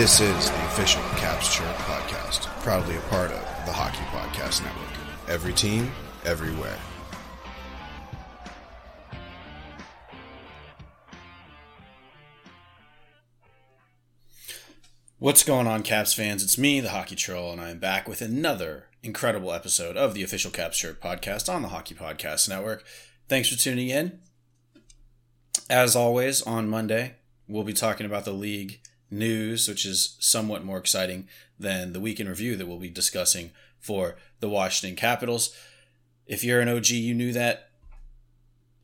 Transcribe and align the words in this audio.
This 0.00 0.18
is 0.18 0.50
the 0.50 0.64
official 0.64 1.02
Caps 1.18 1.54
Chirp 1.54 1.76
podcast, 1.76 2.46
proudly 2.62 2.96
a 2.96 3.00
part 3.10 3.30
of 3.32 3.66
the 3.66 3.72
Hockey 3.72 3.98
Podcast 4.04 4.64
Network. 4.64 4.88
Every 5.28 5.52
team, 5.52 5.92
everywhere. 6.24 6.78
What's 15.18 15.42
going 15.42 15.66
on, 15.66 15.82
Caps 15.82 16.14
fans? 16.14 16.42
It's 16.42 16.56
me, 16.56 16.80
the 16.80 16.88
Hockey 16.88 17.14
Troll, 17.14 17.52
and 17.52 17.60
I'm 17.60 17.78
back 17.78 18.08
with 18.08 18.22
another 18.22 18.86
incredible 19.02 19.52
episode 19.52 19.98
of 19.98 20.14
the 20.14 20.22
official 20.22 20.50
Caps 20.50 20.78
Chirp 20.78 21.02
podcast 21.02 21.52
on 21.52 21.60
the 21.60 21.68
Hockey 21.68 21.94
Podcast 21.94 22.48
Network. 22.48 22.84
Thanks 23.28 23.50
for 23.50 23.58
tuning 23.58 23.90
in. 23.90 24.20
As 25.68 25.94
always, 25.94 26.40
on 26.40 26.70
Monday, 26.70 27.16
we'll 27.46 27.64
be 27.64 27.74
talking 27.74 28.06
about 28.06 28.24
the 28.24 28.32
league 28.32 28.80
news, 29.10 29.68
which 29.68 29.84
is 29.84 30.16
somewhat 30.20 30.64
more 30.64 30.78
exciting 30.78 31.28
than 31.58 31.92
the 31.92 32.00
week 32.00 32.20
in 32.20 32.28
review 32.28 32.56
that 32.56 32.66
we'll 32.66 32.78
be 32.78 32.90
discussing 32.90 33.50
for 33.78 34.16
the 34.40 34.48
Washington 34.48 34.96
Capitals. 34.96 35.54
If 36.26 36.44
you're 36.44 36.60
an 36.60 36.68
OG, 36.68 36.88
you 36.90 37.14
knew 37.14 37.32
that. 37.32 37.70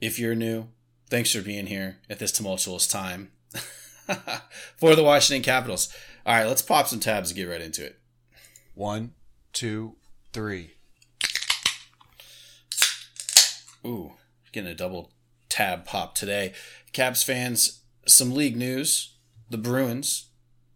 If 0.00 0.18
you're 0.18 0.34
new, 0.34 0.68
thanks 1.08 1.32
for 1.32 1.42
being 1.42 1.66
here 1.66 1.98
at 2.10 2.18
this 2.18 2.32
tumultuous 2.32 2.86
time 2.86 3.30
for 4.76 4.94
the 4.94 5.02
Washington 5.02 5.42
Capitals. 5.42 5.88
All 6.26 6.34
right, 6.34 6.46
let's 6.46 6.62
pop 6.62 6.88
some 6.88 7.00
tabs 7.00 7.30
and 7.30 7.36
get 7.36 7.48
right 7.48 7.60
into 7.60 7.84
it. 7.84 7.98
One, 8.74 9.14
two, 9.52 9.96
three. 10.32 10.72
Ooh, 13.86 14.12
getting 14.52 14.70
a 14.70 14.74
double 14.74 15.12
tab 15.48 15.84
pop 15.84 16.14
today. 16.14 16.52
Caps 16.92 17.22
fans, 17.22 17.80
some 18.06 18.34
league 18.34 18.56
news. 18.56 19.15
The 19.48 19.58
Bruins 19.58 20.26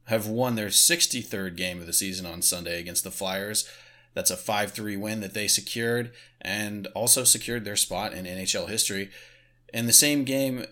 have 0.06 0.26
won 0.26 0.54
their 0.54 0.68
63rd 0.68 1.56
game 1.56 1.80
of 1.80 1.86
the 1.86 1.92
season 1.92 2.26
on 2.26 2.42
Sunday 2.42 2.80
against 2.80 3.04
the 3.04 3.10
Flyers. 3.10 3.68
That's 4.14 4.30
a 4.30 4.36
5 4.36 4.72
3 4.72 4.96
win 4.96 5.20
that 5.20 5.34
they 5.34 5.48
secured 5.48 6.12
and 6.40 6.86
also 6.88 7.24
secured 7.24 7.64
their 7.64 7.76
spot 7.76 8.12
in 8.12 8.24
NHL 8.24 8.68
history. 8.68 9.10
In 9.72 9.86
the 9.86 9.92
same 9.92 10.24
game, 10.24 10.64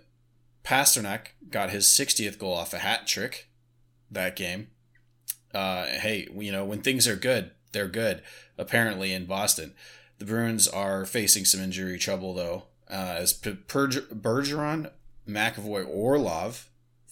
Pastrnak 0.64 1.28
got 1.50 1.70
his 1.70 1.86
60th 1.86 2.38
goal 2.38 2.54
off 2.54 2.74
a 2.74 2.78
hat 2.78 3.06
trick 3.06 3.48
that 4.10 4.36
game. 4.36 4.68
Uh, 5.54 5.86
hey, 5.86 6.28
you 6.34 6.52
know, 6.52 6.64
when 6.64 6.82
things 6.82 7.06
are 7.06 7.16
good, 7.16 7.52
they're 7.72 7.88
good, 7.88 8.22
apparently, 8.56 9.12
in 9.12 9.24
Boston. 9.24 9.72
The 10.18 10.24
Bruins 10.24 10.66
are 10.66 11.06
facing 11.06 11.44
some 11.44 11.60
injury 11.60 11.98
trouble, 11.98 12.34
though, 12.34 12.64
uh, 12.90 13.16
as 13.18 13.32
P- 13.32 13.52
Bergeron, 13.52 14.90
McAvoy, 15.26 15.88
Orlov, 15.88 16.68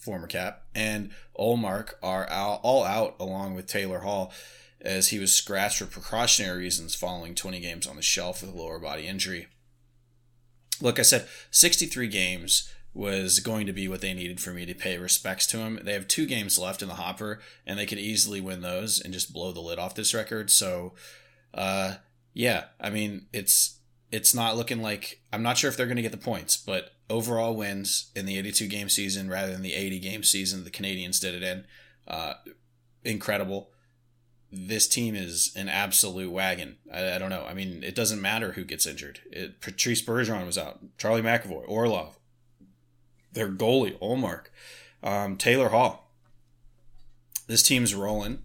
former 0.07 0.25
cap, 0.25 0.63
and 0.73 1.11
Ullmark 1.37 1.95
are 2.01 2.29
out, 2.29 2.61
all 2.63 2.85
out 2.85 3.17
along 3.19 3.55
with 3.55 3.67
Taylor 3.67 3.99
Hall 3.99 4.31
as 4.79 5.09
he 5.09 5.19
was 5.19 5.33
scratched 5.33 5.79
for 5.79 5.85
precautionary 5.85 6.59
reasons 6.59 6.95
following 6.95 7.35
20 7.35 7.59
games 7.59 7.85
on 7.85 7.97
the 7.97 8.01
shelf 8.01 8.41
with 8.41 8.53
a 8.53 8.57
lower 8.57 8.79
body 8.79 9.05
injury. 9.05 9.47
Look, 10.81 10.97
I 10.97 11.01
said 11.01 11.27
63 11.51 12.07
games 12.07 12.71
was 12.93 13.41
going 13.41 13.67
to 13.67 13.73
be 13.73 13.89
what 13.89 13.99
they 13.99 14.13
needed 14.13 14.39
for 14.39 14.51
me 14.51 14.65
to 14.65 14.73
pay 14.73 14.97
respects 14.97 15.45
to 15.47 15.57
him. 15.57 15.77
They 15.83 15.91
have 15.91 16.07
two 16.07 16.25
games 16.25 16.57
left 16.57 16.81
in 16.81 16.87
the 16.87 16.95
hopper, 16.95 17.41
and 17.65 17.77
they 17.77 17.85
could 17.85 17.99
easily 17.99 18.39
win 18.39 18.61
those 18.61 19.01
and 19.01 19.13
just 19.13 19.33
blow 19.33 19.51
the 19.51 19.59
lid 19.59 19.77
off 19.77 19.93
this 19.93 20.13
record. 20.13 20.49
So, 20.49 20.93
uh, 21.53 21.95
yeah, 22.33 22.65
I 22.79 22.91
mean, 22.91 23.25
it's 23.33 23.76
it's 24.11 24.33
not 24.33 24.55
looking 24.55 24.81
like 24.81 25.21
I'm 25.33 25.43
not 25.43 25.57
sure 25.57 25.69
if 25.69 25.77
they're 25.77 25.85
going 25.85 25.97
to 25.97 26.01
get 26.01 26.11
the 26.11 26.17
points, 26.17 26.57
but 26.57 26.91
overall 27.09 27.55
wins 27.55 28.11
in 28.15 28.25
the 28.25 28.37
82 28.37 28.67
game 28.67 28.89
season 28.89 29.29
rather 29.29 29.51
than 29.51 29.61
the 29.61 29.73
80 29.73 29.99
game 29.99 30.23
season 30.23 30.63
the 30.63 30.69
Canadiens 30.69 31.19
did 31.19 31.35
it 31.35 31.43
in, 31.43 31.65
uh, 32.07 32.35
incredible. 33.03 33.69
This 34.51 34.87
team 34.87 35.13
is 35.13 35.51
an 35.57 35.67
absolute 35.67 36.31
wagon. 36.31 36.77
I, 36.93 37.15
I, 37.15 37.17
don't 37.17 37.29
know. 37.29 37.45
I 37.47 37.53
mean, 37.53 37.83
it 37.83 37.95
doesn't 37.95 38.21
matter 38.21 38.53
who 38.53 38.63
gets 38.63 38.85
injured. 38.85 39.19
It, 39.29 39.59
Patrice 39.59 40.01
Bergeron 40.01 40.45
was 40.45 40.57
out. 40.57 40.79
Charlie 40.97 41.21
McAvoy, 41.21 41.65
Orlov, 41.67 42.17
their 43.33 43.49
goalie, 43.49 43.99
Ullmark, 43.99 44.45
um, 45.03 45.35
Taylor 45.35 45.69
Hall. 45.69 46.09
This 47.47 47.61
team's 47.61 47.93
rolling. 47.93 48.39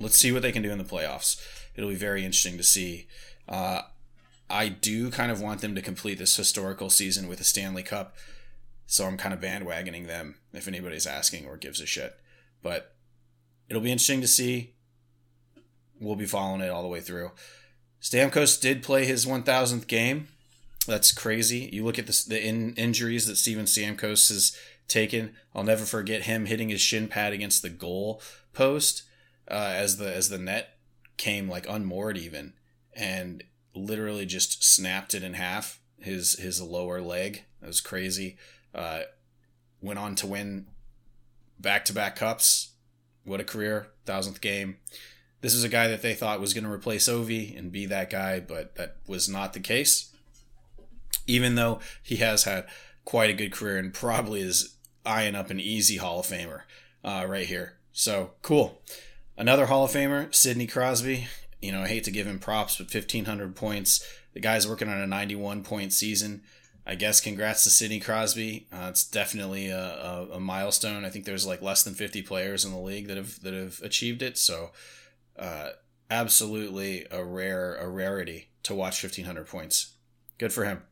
Let's 0.00 0.18
see 0.18 0.32
what 0.32 0.42
they 0.42 0.52
can 0.52 0.62
do 0.62 0.70
in 0.70 0.78
the 0.78 0.84
playoffs. 0.84 1.40
It'll 1.76 1.90
be 1.90 1.96
very 1.96 2.24
interesting 2.24 2.56
to 2.56 2.64
see. 2.64 3.06
Uh, 3.48 3.82
I 4.48 4.68
do 4.68 5.10
kind 5.10 5.32
of 5.32 5.40
want 5.40 5.60
them 5.60 5.74
to 5.74 5.82
complete 5.82 6.18
this 6.18 6.36
historical 6.36 6.90
season 6.90 7.28
with 7.28 7.40
a 7.40 7.44
Stanley 7.44 7.82
Cup. 7.82 8.16
So 8.86 9.06
I'm 9.06 9.16
kind 9.16 9.34
of 9.34 9.40
bandwagoning 9.40 10.06
them 10.06 10.36
if 10.52 10.68
anybody's 10.68 11.06
asking 11.06 11.46
or 11.46 11.56
gives 11.56 11.80
a 11.80 11.86
shit. 11.86 12.16
But 12.62 12.94
it'll 13.68 13.82
be 13.82 13.90
interesting 13.90 14.20
to 14.20 14.28
see. 14.28 14.74
We'll 16.00 16.16
be 16.16 16.26
following 16.26 16.60
it 16.60 16.70
all 16.70 16.82
the 16.82 16.88
way 16.88 17.00
through. 17.00 17.32
Stamkos 18.00 18.60
did 18.60 18.82
play 18.82 19.04
his 19.04 19.26
1000th 19.26 19.86
game. 19.88 20.28
That's 20.86 21.10
crazy. 21.10 21.68
You 21.72 21.84
look 21.84 21.98
at 21.98 22.06
the, 22.06 22.24
the 22.28 22.46
in, 22.46 22.74
injuries 22.74 23.26
that 23.26 23.36
Steven 23.36 23.64
Stamkos 23.64 24.28
has 24.28 24.56
taken. 24.86 25.34
I'll 25.54 25.64
never 25.64 25.84
forget 25.84 26.22
him 26.22 26.46
hitting 26.46 26.68
his 26.68 26.80
shin 26.80 27.08
pad 27.08 27.32
against 27.32 27.62
the 27.62 27.68
goal 27.68 28.22
post 28.52 29.02
uh, 29.50 29.72
as 29.74 29.96
the 29.96 30.14
as 30.14 30.28
the 30.28 30.38
net 30.38 30.78
came 31.16 31.48
like 31.48 31.68
unmoored 31.68 32.16
even, 32.16 32.52
and 32.94 33.42
literally 33.76 34.26
just 34.26 34.64
snapped 34.64 35.14
it 35.14 35.22
in 35.22 35.34
half. 35.34 35.80
His 35.98 36.34
his 36.34 36.60
lower 36.60 37.00
leg. 37.00 37.44
That 37.60 37.66
was 37.66 37.80
crazy. 37.80 38.36
Uh, 38.74 39.02
went 39.80 39.98
on 39.98 40.14
to 40.16 40.26
win 40.26 40.66
back 41.58 41.84
to 41.86 41.92
back 41.92 42.16
cups. 42.16 42.70
What 43.24 43.40
a 43.40 43.44
career! 43.44 43.88
Thousandth 44.04 44.40
game. 44.40 44.76
This 45.40 45.54
is 45.54 45.64
a 45.64 45.68
guy 45.68 45.88
that 45.88 46.02
they 46.02 46.14
thought 46.14 46.40
was 46.40 46.54
going 46.54 46.64
to 46.64 46.70
replace 46.72 47.08
Ovi 47.08 47.56
and 47.56 47.72
be 47.72 47.86
that 47.86 48.10
guy, 48.10 48.40
but 48.40 48.74
that 48.76 48.96
was 49.06 49.28
not 49.28 49.52
the 49.52 49.60
case. 49.60 50.12
Even 51.26 51.54
though 51.54 51.80
he 52.02 52.16
has 52.16 52.44
had 52.44 52.66
quite 53.04 53.30
a 53.30 53.34
good 53.34 53.52
career 53.52 53.78
and 53.78 53.92
probably 53.92 54.40
is 54.40 54.76
eyeing 55.04 55.34
up 55.34 55.50
an 55.50 55.60
easy 55.60 55.96
Hall 55.96 56.20
of 56.20 56.26
Famer 56.26 56.62
uh, 57.04 57.24
right 57.28 57.46
here. 57.46 57.74
So 57.92 58.32
cool. 58.42 58.80
Another 59.36 59.66
Hall 59.66 59.84
of 59.84 59.92
Famer, 59.92 60.34
Sidney 60.34 60.66
Crosby. 60.66 61.28
You 61.60 61.72
know, 61.72 61.82
I 61.82 61.88
hate 61.88 62.04
to 62.04 62.10
give 62.10 62.26
him 62.26 62.38
props, 62.38 62.76
but 62.76 62.92
1,500 62.92 63.56
points. 63.56 64.06
The 64.34 64.40
guy's 64.40 64.68
working 64.68 64.88
on 64.88 65.00
a 65.00 65.06
91 65.06 65.62
point 65.62 65.92
season. 65.92 66.42
I 66.86 66.94
guess 66.94 67.20
congrats 67.20 67.64
to 67.64 67.70
Sidney 67.70 67.98
Crosby. 67.98 68.68
Uh, 68.72 68.86
it's 68.90 69.04
definitely 69.04 69.68
a, 69.68 69.78
a, 69.78 70.28
a, 70.34 70.40
milestone. 70.40 71.04
I 71.04 71.10
think 71.10 71.24
there's 71.24 71.46
like 71.46 71.60
less 71.60 71.82
than 71.82 71.94
50 71.94 72.22
players 72.22 72.64
in 72.64 72.70
the 72.70 72.78
league 72.78 73.08
that 73.08 73.16
have 73.16 73.40
that 73.42 73.54
have 73.54 73.80
achieved 73.82 74.22
it. 74.22 74.38
So, 74.38 74.70
uh, 75.36 75.70
absolutely 76.10 77.04
a 77.10 77.24
rare 77.24 77.74
a 77.74 77.88
rarity 77.88 78.50
to 78.62 78.74
watch 78.74 79.02
1,500 79.02 79.48
points. 79.48 79.94
Good 80.38 80.52
for 80.52 80.64
him. 80.64 80.82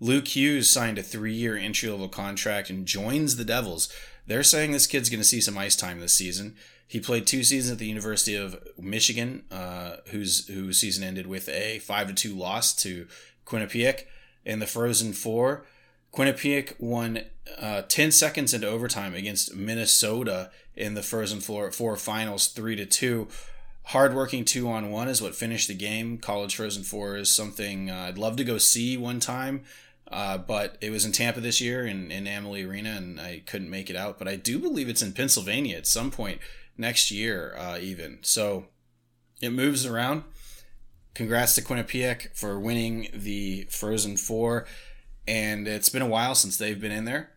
Luke 0.00 0.28
Hughes 0.28 0.68
signed 0.68 0.98
a 0.98 1.02
three-year 1.02 1.56
entry-level 1.56 2.08
contract 2.08 2.70
and 2.70 2.86
joins 2.86 3.36
the 3.36 3.44
Devils. 3.44 3.92
They're 4.26 4.42
saying 4.42 4.72
this 4.72 4.86
kid's 4.86 5.10
going 5.10 5.20
to 5.20 5.26
see 5.26 5.42
some 5.42 5.58
ice 5.58 5.76
time 5.76 6.00
this 6.00 6.14
season. 6.14 6.56
He 6.90 6.98
played 6.98 7.24
two 7.24 7.44
seasons 7.44 7.70
at 7.70 7.78
the 7.78 7.86
University 7.86 8.34
of 8.34 8.58
Michigan, 8.76 9.44
uh, 9.48 9.98
whose 10.08 10.48
whose 10.48 10.80
season 10.80 11.04
ended 11.04 11.28
with 11.28 11.48
a 11.48 11.78
five 11.78 12.08
to 12.08 12.12
two 12.12 12.34
loss 12.34 12.74
to 12.82 13.06
Quinnipiac 13.46 14.06
in 14.44 14.58
the 14.58 14.66
Frozen 14.66 15.12
Four. 15.12 15.64
Quinnipiac 16.12 16.74
won 16.80 17.20
uh, 17.56 17.82
ten 17.82 18.10
seconds 18.10 18.52
into 18.52 18.66
overtime 18.66 19.14
against 19.14 19.54
Minnesota 19.54 20.50
in 20.74 20.94
the 20.94 21.02
Frozen 21.02 21.42
Four, 21.42 21.70
four 21.70 21.96
finals, 21.96 22.48
three 22.48 22.74
to 22.74 22.86
two. 22.86 23.28
hardworking 23.84 24.44
two 24.44 24.68
on 24.68 24.90
one 24.90 25.06
is 25.06 25.22
what 25.22 25.36
finished 25.36 25.68
the 25.68 25.74
game. 25.74 26.18
College 26.18 26.56
Frozen 26.56 26.82
Four 26.82 27.16
is 27.16 27.30
something 27.30 27.88
uh, 27.88 28.06
I'd 28.08 28.18
love 28.18 28.34
to 28.38 28.44
go 28.44 28.58
see 28.58 28.96
one 28.96 29.20
time. 29.20 29.62
Uh, 30.10 30.36
but 30.36 30.76
it 30.80 30.90
was 30.90 31.04
in 31.04 31.12
Tampa 31.12 31.40
this 31.40 31.60
year 31.60 31.86
in, 31.86 32.10
in 32.10 32.26
Amalie 32.26 32.64
Arena, 32.64 32.90
and 32.96 33.20
I 33.20 33.42
couldn't 33.46 33.70
make 33.70 33.88
it 33.88 33.94
out. 33.94 34.18
But 34.18 34.26
I 34.26 34.34
do 34.34 34.58
believe 34.58 34.88
it's 34.88 35.02
in 35.02 35.12
Pennsylvania 35.12 35.76
at 35.76 35.86
some 35.86 36.10
point 36.10 36.40
next 36.80 37.10
year, 37.10 37.54
uh, 37.56 37.78
even. 37.78 38.18
So 38.22 38.66
it 39.40 39.50
moves 39.50 39.86
around. 39.86 40.24
Congrats 41.14 41.54
to 41.54 41.62
Quinnipiac 41.62 42.36
for 42.36 42.58
winning 42.58 43.08
the 43.12 43.66
Frozen 43.70 44.16
Four, 44.16 44.66
and 45.28 45.68
it's 45.68 45.88
been 45.88 46.02
a 46.02 46.06
while 46.06 46.34
since 46.34 46.56
they've 46.56 46.80
been 46.80 46.92
in 46.92 47.04
there. 47.04 47.30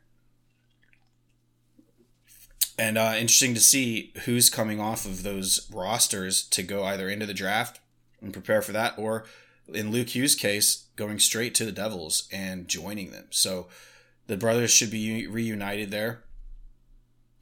And 2.78 2.98
uh, 2.98 3.14
interesting 3.16 3.54
to 3.54 3.60
see 3.60 4.14
who's 4.26 4.50
coming 4.50 4.80
off 4.80 5.06
of 5.06 5.24
those 5.24 5.70
rosters 5.72 6.44
to 6.50 6.64
go 6.64 6.84
either 6.84 7.10
into 7.10 7.26
the 7.26 7.34
draft 7.34 7.80
and 8.22 8.34
prepare 8.34 8.62
for 8.62 8.72
that, 8.72 8.98
or 8.98 9.26
in 9.68 9.92
Luke 9.92 10.10
Hughes' 10.10 10.36
case, 10.36 10.86
going 10.96 11.20
straight 11.20 11.54
to 11.56 11.66
the 11.66 11.72
Devils 11.72 12.28
and 12.32 12.68
joining 12.68 13.12
them. 13.12 13.28
So 13.32 13.68
the 14.28 14.38
brothers 14.38 14.72
should 14.72 14.92
be 14.92 15.28
reunited 15.28 15.92
there, 15.92 16.24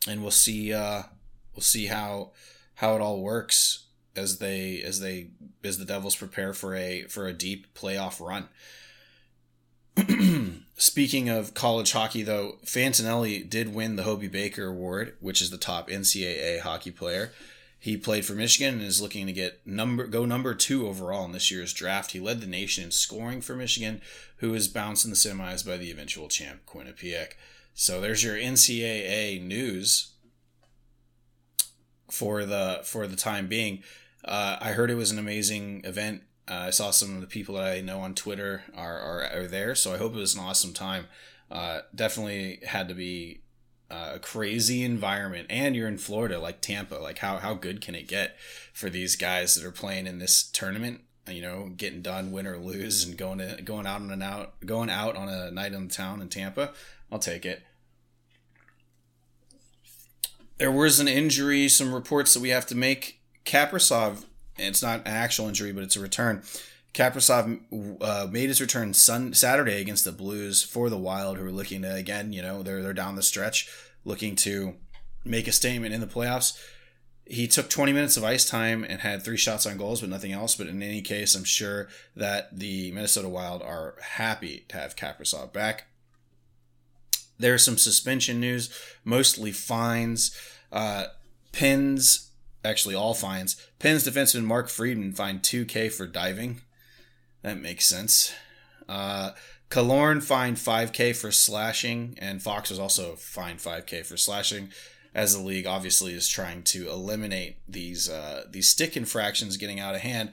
and 0.07 0.21
we'll 0.21 0.31
see. 0.31 0.73
Uh, 0.73 1.03
we'll 1.55 1.61
see 1.61 1.87
how 1.87 2.31
how 2.75 2.95
it 2.95 3.01
all 3.01 3.21
works 3.21 3.85
as 4.15 4.39
they 4.39 4.81
as 4.81 4.99
they 4.99 5.29
as 5.63 5.77
the 5.77 5.85
Devils 5.85 6.15
prepare 6.15 6.53
for 6.53 6.75
a 6.75 7.03
for 7.03 7.27
a 7.27 7.33
deep 7.33 7.73
playoff 7.73 8.19
run. 8.25 8.47
Speaking 10.75 11.29
of 11.29 11.53
college 11.53 11.91
hockey, 11.91 12.23
though, 12.23 12.57
Fantilli 12.65 13.47
did 13.47 13.73
win 13.73 13.97
the 13.97 14.03
Hobey 14.03 14.27
Baker 14.27 14.67
Award, 14.67 15.15
which 15.19 15.41
is 15.41 15.49
the 15.49 15.57
top 15.57 15.89
NCAA 15.89 16.61
hockey 16.61 16.91
player. 16.91 17.31
He 17.77 17.97
played 17.97 18.25
for 18.25 18.33
Michigan 18.33 18.75
and 18.75 18.83
is 18.83 19.01
looking 19.01 19.25
to 19.25 19.33
get 19.33 19.65
number 19.65 20.07
go 20.07 20.25
number 20.25 20.53
two 20.53 20.87
overall 20.87 21.25
in 21.25 21.31
this 21.31 21.51
year's 21.51 21.73
draft. 21.73 22.11
He 22.11 22.19
led 22.19 22.41
the 22.41 22.47
nation 22.47 22.83
in 22.85 22.91
scoring 22.91 23.41
for 23.41 23.55
Michigan, 23.55 24.01
who 24.37 24.51
was 24.51 24.67
bounced 24.67 25.03
in 25.03 25.11
the 25.11 25.17
semis 25.17 25.65
by 25.65 25.77
the 25.77 25.91
eventual 25.91 26.27
champ 26.27 26.61
Quinnipiac. 26.67 27.33
So 27.73 27.99
there's 27.99 28.23
your 28.23 28.35
NCAA 28.35 29.41
news 29.41 30.10
for 32.21 32.45
the 32.45 32.81
for 32.83 33.07
the 33.07 33.15
time 33.15 33.47
being. 33.47 33.81
Uh, 34.23 34.55
I 34.61 34.73
heard 34.73 34.91
it 34.91 34.95
was 34.95 35.09
an 35.09 35.17
amazing 35.17 35.81
event. 35.85 36.21
Uh, 36.47 36.65
I 36.67 36.69
saw 36.69 36.91
some 36.91 37.15
of 37.15 37.21
the 37.21 37.27
people 37.27 37.55
that 37.55 37.63
I 37.63 37.81
know 37.81 38.01
on 38.01 38.13
Twitter 38.13 38.63
are, 38.75 38.99
are, 38.99 39.23
are 39.23 39.47
there, 39.47 39.73
so 39.73 39.91
I 39.91 39.97
hope 39.97 40.13
it 40.13 40.19
was 40.19 40.35
an 40.35 40.41
awesome 40.41 40.71
time. 40.71 41.07
Uh, 41.49 41.79
definitely 41.95 42.59
had 42.67 42.87
to 42.89 42.93
be 42.93 43.41
a 43.89 44.19
crazy 44.19 44.83
environment 44.83 45.47
and 45.49 45.75
you're 45.75 45.87
in 45.87 45.97
Florida 45.97 46.39
like 46.39 46.61
Tampa 46.61 46.95
like 46.95 47.17
how 47.17 47.39
how 47.39 47.53
good 47.53 47.81
can 47.81 47.93
it 47.93 48.07
get 48.07 48.37
for 48.71 48.89
these 48.89 49.17
guys 49.17 49.55
that 49.55 49.65
are 49.65 49.71
playing 49.71 50.07
in 50.07 50.17
this 50.17 50.43
tournament 50.43 51.01
you 51.27 51.41
know 51.41 51.73
getting 51.75 52.01
done 52.01 52.31
win 52.31 52.47
or 52.47 52.57
lose 52.57 53.03
and 53.03 53.17
going 53.17 53.39
to 53.39 53.61
going 53.65 53.85
out 53.85 53.99
on 53.99 54.09
an 54.09 54.21
out 54.21 54.53
going 54.65 54.89
out 54.89 55.17
on 55.17 55.27
a 55.27 55.51
night 55.51 55.73
in 55.73 55.89
the 55.89 55.93
town 55.93 56.21
in 56.21 56.29
Tampa 56.29 56.71
I'll 57.11 57.19
take 57.19 57.45
it 57.45 57.63
there 60.61 60.71
was 60.71 60.99
an 60.99 61.07
injury 61.07 61.67
some 61.67 61.93
reports 61.93 62.33
that 62.33 62.39
we 62.39 62.49
have 62.49 62.65
to 62.67 62.75
make 62.75 63.19
Kaprizov 63.45 64.25
it's 64.57 64.83
not 64.83 65.01
an 65.01 65.07
actual 65.07 65.47
injury 65.47 65.71
but 65.71 65.83
it's 65.83 65.95
a 65.95 65.99
return 65.99 66.43
Kaprizov 66.93 67.61
uh, 68.01 68.27
made 68.29 68.49
his 68.49 68.59
return 68.59 68.93
sun 68.93 69.33
Saturday 69.33 69.79
against 69.79 70.03
the 70.03 70.11
Blues 70.11 70.61
for 70.61 70.89
the 70.89 70.97
Wild, 70.97 71.37
who 71.37 71.45
are 71.45 71.51
looking 71.51 71.83
to 71.83 71.93
again, 71.93 72.33
you 72.33 72.41
know, 72.41 72.63
they're 72.63 72.81
they're 72.81 72.93
down 72.93 73.15
the 73.15 73.23
stretch, 73.23 73.69
looking 74.03 74.35
to 74.37 74.75
make 75.23 75.47
a 75.47 75.53
statement 75.53 75.93
in 75.93 76.01
the 76.01 76.07
playoffs. 76.07 76.57
He 77.25 77.47
took 77.47 77.69
20 77.69 77.93
minutes 77.93 78.17
of 78.17 78.25
ice 78.25 78.43
time 78.43 78.83
and 78.83 78.99
had 78.99 79.23
three 79.23 79.37
shots 79.37 79.65
on 79.65 79.77
goals, 79.77 80.01
but 80.01 80.09
nothing 80.09 80.33
else. 80.33 80.55
But 80.55 80.67
in 80.67 80.83
any 80.83 81.01
case, 81.01 81.33
I'm 81.33 81.45
sure 81.45 81.87
that 82.15 82.57
the 82.57 82.91
Minnesota 82.91 83.29
Wild 83.29 83.61
are 83.61 83.95
happy 84.01 84.65
to 84.67 84.75
have 84.75 84.97
Kaprizov 84.97 85.53
back. 85.53 85.85
There's 87.41 87.65
some 87.65 87.77
suspension 87.77 88.39
news, 88.39 88.69
mostly 89.03 89.51
fines. 89.51 90.35
Uh, 90.71 91.05
Pens, 91.51 92.31
actually 92.63 92.95
all 92.95 93.13
fines. 93.13 93.57
Pens 93.79 94.07
defenseman 94.07 94.45
Mark 94.45 94.69
Friedman 94.69 95.13
fined 95.13 95.41
2K 95.41 95.91
for 95.91 96.07
diving 96.07 96.61
that 97.41 97.59
makes 97.59 97.85
sense. 97.85 98.33
Uh, 98.87 99.31
Killorn 99.69 100.21
fined 100.21 100.57
5K 100.57 101.15
for 101.15 101.31
slashing, 101.31 102.17
and 102.19 102.41
Fox 102.41 102.69
was 102.69 102.79
also 102.79 103.15
fined 103.15 103.59
5K 103.59 104.05
for 104.05 104.17
slashing, 104.17 104.69
as 105.13 105.35
the 105.35 105.41
league 105.41 105.65
obviously 105.65 106.13
is 106.13 106.27
trying 106.27 106.63
to 106.63 106.89
eliminate 106.89 107.57
these 107.67 108.09
uh, 108.09 108.45
these 108.49 108.69
stick 108.69 108.95
infractions 108.95 109.57
getting 109.57 109.79
out 109.79 109.95
of 109.95 110.01
hand, 110.01 110.31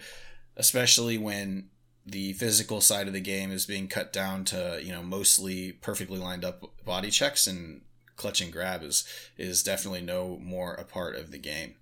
especially 0.57 1.19
when 1.19 1.69
the 2.11 2.33
physical 2.35 2.81
side 2.81 3.07
of 3.07 3.13
the 3.13 3.21
game 3.21 3.51
is 3.51 3.67
being 3.67 3.89
cut 3.89 4.13
down 4.13 4.45
to 4.45 4.81
you 4.83 4.93
know 4.93 5.03
mostly 5.03 5.73
perfectly 5.73 6.19
lined 6.19 6.45
up 6.45 6.65
body 6.85 7.11
checks 7.11 7.47
and 7.47 7.83
clutch 8.17 8.41
and 8.41 8.53
grab 8.53 8.83
is 8.83 9.05
is 9.39 9.63
definitely 9.63 10.03
no 10.03 10.39
more 10.43 10.75
a 10.75 10.85
part 10.85 11.17
of 11.17 11.31
the 11.31 11.39
game. 11.39 11.75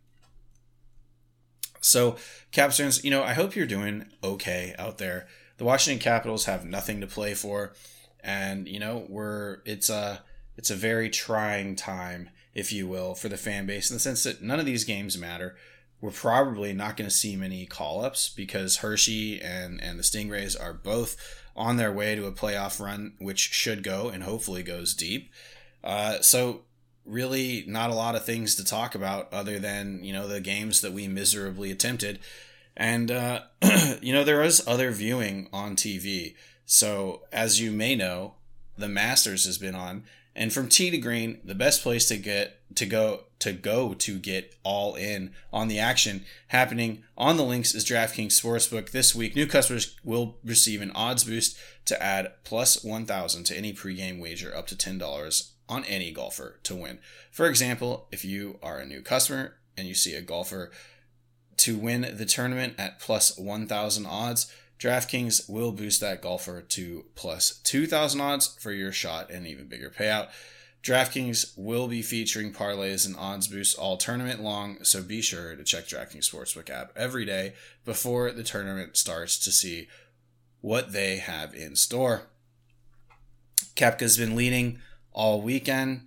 So, 1.81 2.17
capstones, 2.53 3.05
you 3.05 3.11
know, 3.11 3.23
I 3.23 3.35
hope 3.35 3.55
you're 3.55 3.67
doing 3.67 4.07
okay 4.23 4.75
out 4.79 4.99
there. 4.99 5.27
The 5.59 5.65
Washington 5.65 6.03
Capitals 6.03 6.47
have 6.47 6.65
nothing 6.65 7.01
to 7.01 7.07
play 7.07 7.35
for, 7.35 7.73
and 8.23 8.69
you 8.69 8.81
know, 8.81 9.07
we're 9.09 9.59
it's 9.65 9.89
a 9.89 10.23
it's 10.57 10.71
a 10.71 10.77
very 10.77 11.11
trying 11.11 11.77
time, 11.77 12.31
if 12.55 12.73
you 12.73 12.87
will, 12.87 13.15
for 13.15 13.29
the 13.29 13.37
fan 13.37 13.67
base 13.67 13.91
in 13.91 13.97
the 13.97 14.01
sense 14.01 14.25
that 14.25 14.43
none 14.43 14.61
of 14.61 14.67
these 14.67 14.85
games 14.85 15.17
matter. 15.17 15.57
We're 16.01 16.11
probably 16.11 16.73
not 16.73 16.97
going 16.97 17.09
to 17.09 17.15
see 17.15 17.37
many 17.37 17.67
call 17.67 18.05
ups 18.05 18.29
because 18.29 18.79
Hershey 18.79 19.41
and 19.41 19.83
and 19.83 19.99
the 19.99 20.03
Stingrays 20.03 20.61
are 20.61 20.73
both 20.73 21.17
on 21.57 21.77
their 21.77 21.93
way 21.93 22.15
to 22.15 22.27
a 22.27 22.33
playoff 22.33 22.81
run, 22.81 23.15
which 23.19 23.41
should 23.41 23.83
go 23.83 24.09
and 24.09 24.23
hopefully 24.23 24.63
goes 24.63 24.95
deep. 24.95 25.33
Uh, 25.83 26.21
so 26.21 26.63
really 27.07 27.65
not 27.67 27.91
a 27.91 27.95
lot 27.95 28.17
of 28.17 28.25
things 28.25 28.57
to 28.57 28.65
talk 28.65 28.95
about 28.95 29.33
other 29.33 29.59
than 29.59 30.03
you 30.03 30.13
know 30.13 30.27
the 30.27 30.41
games 30.41 30.81
that 30.81 30.93
we 30.93 31.07
miserably 31.07 31.71
attempted 31.71 32.19
and 32.77 33.11
uh, 33.11 33.41
you 34.03 34.13
know 34.13 34.25
there 34.25 34.43
is 34.43 34.67
other 34.67 34.91
viewing 34.91 35.49
on 35.53 35.77
tv 35.77 36.35
so 36.65 37.23
as 37.33 37.61
you 37.61 37.71
may 37.71 37.95
know 37.95 38.35
the 38.77 38.89
masters 38.89 39.47
has 39.47 39.57
been 39.57 39.75
on 39.75 40.03
and 40.35 40.53
from 40.53 40.69
tee 40.69 40.91
to 40.91 40.99
green 40.99 41.41
the 41.45 41.55
best 41.55 41.83
place 41.83 42.09
to 42.09 42.17
get 42.17 42.61
to 42.75 42.85
go 42.85 43.21
to 43.39 43.53
go 43.53 43.95
to 43.95 44.19
get 44.19 44.55
all 44.63 44.95
in 44.95 45.33
on 45.53 45.69
the 45.69 45.79
action 45.79 46.25
happening 46.49 47.05
on 47.17 47.37
the 47.37 47.45
links 47.45 47.75
is 47.75 47.85
draftkings 47.85 48.29
sportsbook 48.29 48.91
this 48.91 49.15
week 49.15 49.37
new 49.37 49.47
customers 49.47 49.97
will 50.03 50.39
receive 50.45 50.81
an 50.81 50.91
odds 50.95 51.25
boost 51.25 51.57
to 51.87 52.03
add 52.03 52.33
plus 52.45 52.83
1000 52.85 53.45
to 53.45 53.57
any 53.57 53.73
pregame 53.73 54.21
wager 54.21 54.55
up 54.55 54.67
to 54.67 54.75
$10 54.75 55.51
on 55.69 55.85
any 55.85 56.13
golfer 56.13 56.59
to 56.65 56.75
win. 56.75 56.99
For 57.31 57.47
example, 57.47 58.09
if 58.13 58.25
you 58.25 58.59
are 58.63 58.79
a 58.79 58.87
new 58.87 59.03
customer 59.03 59.55
and 59.77 59.89
you 59.89 59.95
see 59.95 60.15
a 60.15 60.23
golfer 60.23 60.71
to 61.59 61.77
win 61.77 62.15
the 62.17 62.27
tournament 62.27 62.75
at 62.79 63.01
plus 63.01 63.39
1,000 63.39 64.07
odds, 64.07 64.53
DraftKings 64.79 65.49
will 65.49 65.73
boost 65.73 66.01
that 66.01 66.21
golfer 66.21 66.61
to 66.61 67.07
plus 67.15 67.61
2,000 67.65 68.21
odds 68.21 68.57
for 68.61 68.73
your 68.73 68.93
shot 68.93 69.31
and 69.31 69.47
even 69.47 69.67
bigger 69.67 69.91
payout. 69.91 70.29
DraftKings 70.87 71.53
will 71.57 71.89
be 71.89 72.01
featuring 72.01 72.53
parlays 72.53 73.05
and 73.05 73.17
odds 73.17 73.49
boosts 73.49 73.75
all 73.75 73.97
tournament 73.97 74.41
long, 74.41 74.79
so 74.85 75.03
be 75.03 75.21
sure 75.21 75.57
to 75.57 75.65
check 75.65 75.89
DraftKings 75.89 76.31
Sportsbook 76.31 76.71
app 76.71 76.93
every 76.95 77.25
day 77.25 77.55
before 77.85 78.31
the 78.31 78.45
tournament 78.45 78.97
starts 78.97 79.37
to 79.41 79.51
see 79.51 79.89
what 80.61 80.93
they 80.93 81.17
have 81.17 81.53
in 81.57 81.75
store. 81.75 82.29
Koepka's 83.75 84.17
been 84.17 84.37
leading 84.37 84.79
all 85.11 85.43
weekend. 85.43 86.03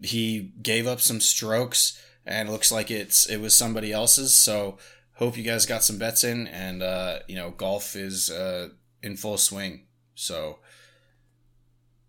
He 0.00 0.52
gave 0.62 0.86
up 0.86 1.00
some 1.00 1.20
strokes 1.20 2.00
and 2.24 2.48
looks 2.48 2.70
like 2.70 2.88
it's 2.88 3.28
it 3.28 3.38
was 3.38 3.52
somebody 3.52 3.90
else's. 3.90 4.32
So 4.32 4.78
hope 5.14 5.36
you 5.36 5.42
guys 5.42 5.66
got 5.66 5.82
some 5.82 5.98
bets 5.98 6.22
in 6.22 6.46
and 6.46 6.84
uh, 6.84 7.18
you 7.26 7.34
know 7.34 7.50
golf 7.50 7.96
is 7.96 8.30
uh, 8.30 8.68
in 9.02 9.16
full 9.16 9.38
swing. 9.38 9.86
So 10.14 10.60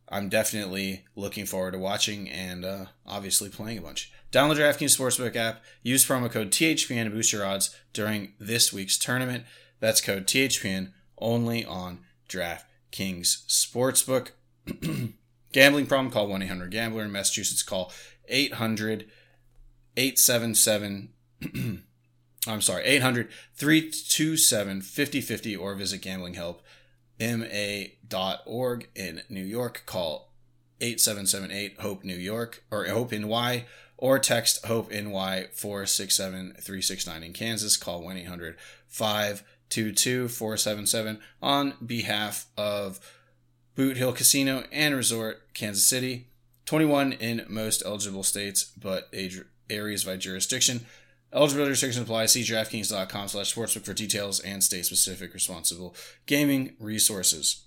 I'm 0.08 0.30
definitely 0.30 1.06
looking 1.16 1.46
forward 1.46 1.72
to 1.72 1.80
watching 1.80 2.30
and 2.30 2.64
uh, 2.64 2.86
obviously 3.06 3.50
playing 3.50 3.80
a 3.80 3.82
bunch. 3.82 4.12
Download 4.32 4.56
the 4.56 4.62
DraftKings 4.62 4.98
Sportsbook 4.98 5.36
app. 5.36 5.64
Use 5.82 6.06
promo 6.06 6.30
code 6.30 6.52
THPN 6.52 7.06
to 7.06 7.10
boost 7.10 7.34
your 7.34 7.46
odds 7.46 7.76
during 7.94 8.34
this 8.40 8.72
week's 8.72 8.98
tournament. 8.98 9.46
That's 9.80 10.02
code 10.02 10.28
THPN 10.28 10.92
only 11.18 11.66
on 11.66 12.00
DraftKings 12.30 13.46
Sportsbook. 13.48 14.32
Gambling 15.52 15.88
problem, 15.88 16.12
call 16.12 16.28
1 16.28 16.42
800 16.42 16.70
Gambler. 16.70 17.04
In 17.04 17.12
Massachusetts, 17.12 17.64
call 17.64 17.92
800 18.28 19.10
877. 19.96 21.10
I'm 22.48 22.62
sorry, 22.62 22.84
800 22.84 23.30
327 23.56 24.82
5050 24.82 25.56
or 25.56 25.76
visit 25.76 26.02
gamblinghelpma.org. 27.19 28.89
In 28.95 29.22
New 29.29 29.43
York, 29.43 29.84
call 29.86 30.31
8778 30.81 31.79
Hope 31.79 32.03
New 32.03 32.15
York 32.15 32.63
or 32.72 32.86
Hope 32.86 33.12
NY 33.12 33.65
or 33.98 34.19
text 34.19 34.65
HOPE 34.65 34.91
NY 34.91 35.48
467 35.53 36.55
369 36.60 37.24
in 37.24 37.34
Kansas. 37.34 37.77
Call 37.77 38.03
1 38.03 38.17
800 38.17 38.57
522 38.88 40.27
477 40.27 41.19
on 41.41 41.74
behalf 41.86 42.48
of 42.57 43.00
Boot 43.75 43.98
Hill 43.98 44.13
Casino 44.13 44.63
and 44.72 44.95
Resort, 44.95 45.53
Kansas 45.53 45.86
City. 45.86 46.27
21 46.65 47.13
in 47.13 47.45
most 47.48 47.84
eligible 47.86 48.24
states, 48.24 48.63
but 48.63 49.13
areas 49.69 50.03
by 50.03 50.15
jurisdiction. 50.15 50.86
Eligibility 51.36 51.72
restrictions 51.72 52.04
apply. 52.04 52.27
See 52.27 52.44
DraftKings.com 52.44 53.27
slash 53.27 53.54
sportsbook 53.54 53.84
for 53.84 53.94
details 53.94 54.39
and 54.39 54.63
state-specific 54.63 55.34
responsible 55.34 55.94
gaming 56.25 56.75
resources. 56.80 57.65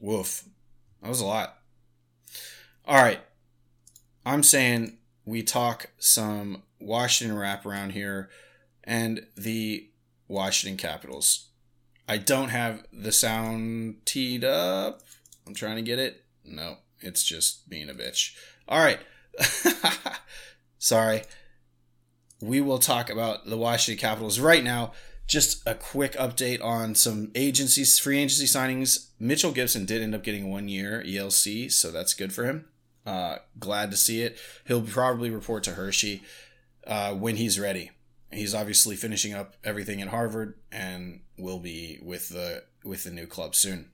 Woof. 0.00 0.44
That 1.02 1.10
was 1.10 1.20
a 1.20 1.26
lot. 1.26 1.58
All 2.86 3.02
right. 3.02 3.20
I'm 4.24 4.42
saying 4.42 4.96
we 5.26 5.42
talk 5.42 5.90
some 5.98 6.62
Washington 6.80 7.36
wraparound 7.36 7.92
here 7.92 8.30
and 8.82 9.26
the 9.36 9.90
Washington 10.28 10.78
Capitals. 10.78 11.48
I 12.08 12.16
don't 12.16 12.48
have 12.48 12.86
the 12.92 13.12
sound 13.12 14.06
teed 14.06 14.42
up. 14.44 15.02
I'm 15.46 15.54
trying 15.54 15.76
to 15.76 15.82
get 15.82 15.98
it. 15.98 16.24
No, 16.44 16.78
it's 17.00 17.24
just 17.24 17.68
being 17.68 17.90
a 17.90 17.94
bitch. 17.94 18.34
All 18.68 18.78
right. 18.78 19.00
Sorry. 20.78 21.22
We 22.40 22.60
will 22.60 22.78
talk 22.78 23.10
about 23.10 23.46
the 23.46 23.56
Washington 23.56 24.00
Capitals 24.00 24.38
right 24.38 24.62
now. 24.62 24.92
Just 25.26 25.66
a 25.66 25.74
quick 25.74 26.12
update 26.12 26.62
on 26.62 26.94
some 26.94 27.32
agencies, 27.34 27.98
free 27.98 28.18
agency 28.18 28.44
signings. 28.44 29.08
Mitchell 29.18 29.50
Gibson 29.50 29.84
did 29.84 30.02
end 30.02 30.14
up 30.14 30.22
getting 30.22 30.50
one 30.50 30.68
year 30.68 31.02
ELC, 31.04 31.72
so 31.72 31.90
that's 31.90 32.14
good 32.14 32.32
for 32.32 32.44
him. 32.44 32.66
Uh, 33.04 33.38
glad 33.58 33.90
to 33.90 33.96
see 33.96 34.22
it. 34.22 34.38
He'll 34.66 34.82
probably 34.82 35.30
report 35.30 35.64
to 35.64 35.72
Hershey 35.72 36.22
uh, 36.86 37.14
when 37.14 37.36
he's 37.36 37.58
ready. 37.58 37.90
He's 38.30 38.54
obviously 38.54 38.96
finishing 38.96 39.32
up 39.34 39.54
everything 39.64 40.02
at 40.02 40.08
Harvard 40.08 40.54
and 40.70 41.20
will 41.38 41.58
be 41.58 41.98
with 42.02 42.28
the 42.28 42.64
with 42.84 43.04
the 43.04 43.10
new 43.10 43.26
club 43.26 43.54
soon. 43.54 43.90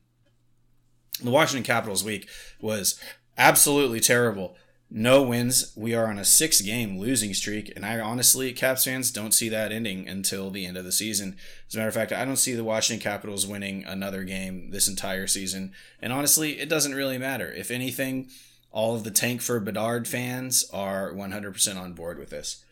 The 1.22 1.30
Washington 1.30 1.64
Capitals 1.64 2.02
week 2.02 2.28
was 2.60 2.98
absolutely 3.36 4.00
terrible 4.00 4.56
no 4.94 5.22
wins. 5.22 5.72
We 5.75 5.94
are 5.94 6.06
on 6.06 6.18
a 6.18 6.25
six 6.25 6.61
game 6.61 6.99
losing 6.99 7.32
streak, 7.32 7.72
and 7.75 7.84
I 7.84 7.99
honestly, 7.99 8.52
Caps 8.52 8.84
fans, 8.84 9.11
don't 9.11 9.32
see 9.32 9.49
that 9.49 9.72
ending 9.72 10.06
until 10.06 10.50
the 10.50 10.66
end 10.66 10.76
of 10.76 10.84
the 10.84 10.92
season. 10.92 11.37
As 11.66 11.75
a 11.75 11.78
matter 11.78 11.88
of 11.88 11.94
fact, 11.94 12.12
I 12.12 12.26
don't 12.26 12.37
see 12.37 12.52
the 12.52 12.62
Washington 12.62 13.02
Capitals 13.02 13.46
winning 13.46 13.84
another 13.84 14.22
game 14.22 14.70
this 14.70 14.88
entire 14.88 15.26
season. 15.26 15.72
And 16.00 16.12
honestly, 16.12 16.61
it 16.61 16.68
doesn't 16.68 16.94
really 16.94 17.16
matter. 17.16 17.50
If 17.50 17.70
anything, 17.70 18.28
all 18.70 18.94
of 18.94 19.04
the 19.04 19.11
tank 19.11 19.40
for 19.40 19.58
Bedard 19.61 20.06
fans 20.06 20.68
are 20.75 21.11
100% 21.12 21.80
on 21.80 21.94
board 21.94 22.18
with 22.18 22.28
this. 22.28 22.62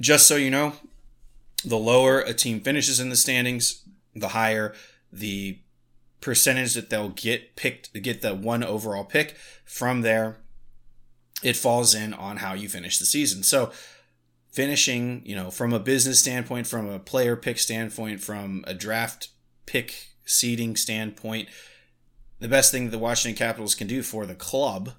Just 0.00 0.26
so 0.26 0.34
you 0.34 0.50
know, 0.50 0.72
the 1.64 1.78
lower 1.78 2.20
a 2.20 2.34
team 2.34 2.60
finishes 2.60 2.98
in 2.98 3.08
the 3.08 3.16
standings, 3.16 3.82
the 4.16 4.28
higher 4.28 4.74
the 5.12 5.60
percentage 6.26 6.74
that 6.74 6.90
they'll 6.90 7.10
get 7.10 7.54
picked 7.54 7.92
get 8.02 8.20
the 8.20 8.34
one 8.34 8.64
overall 8.64 9.04
pick 9.04 9.36
from 9.64 10.00
there 10.00 10.38
it 11.40 11.54
falls 11.54 11.94
in 11.94 12.12
on 12.12 12.38
how 12.38 12.52
you 12.52 12.68
finish 12.68 12.98
the 12.98 13.06
season. 13.06 13.44
So 13.44 13.70
finishing 14.50 15.22
you 15.24 15.36
know 15.36 15.52
from 15.52 15.72
a 15.72 15.78
business 15.78 16.18
standpoint 16.18 16.66
from 16.66 16.88
a 16.88 16.98
player 16.98 17.36
pick 17.36 17.60
standpoint 17.60 18.20
from 18.20 18.64
a 18.66 18.74
draft 18.74 19.28
pick 19.66 20.08
seeding 20.24 20.74
standpoint 20.74 21.48
the 22.40 22.48
best 22.48 22.72
thing 22.72 22.88
the 22.88 22.98
washington 22.98 23.36
capitals 23.36 23.74
can 23.74 23.86
do 23.86 24.02
for 24.02 24.24
the 24.24 24.34
club 24.34 24.92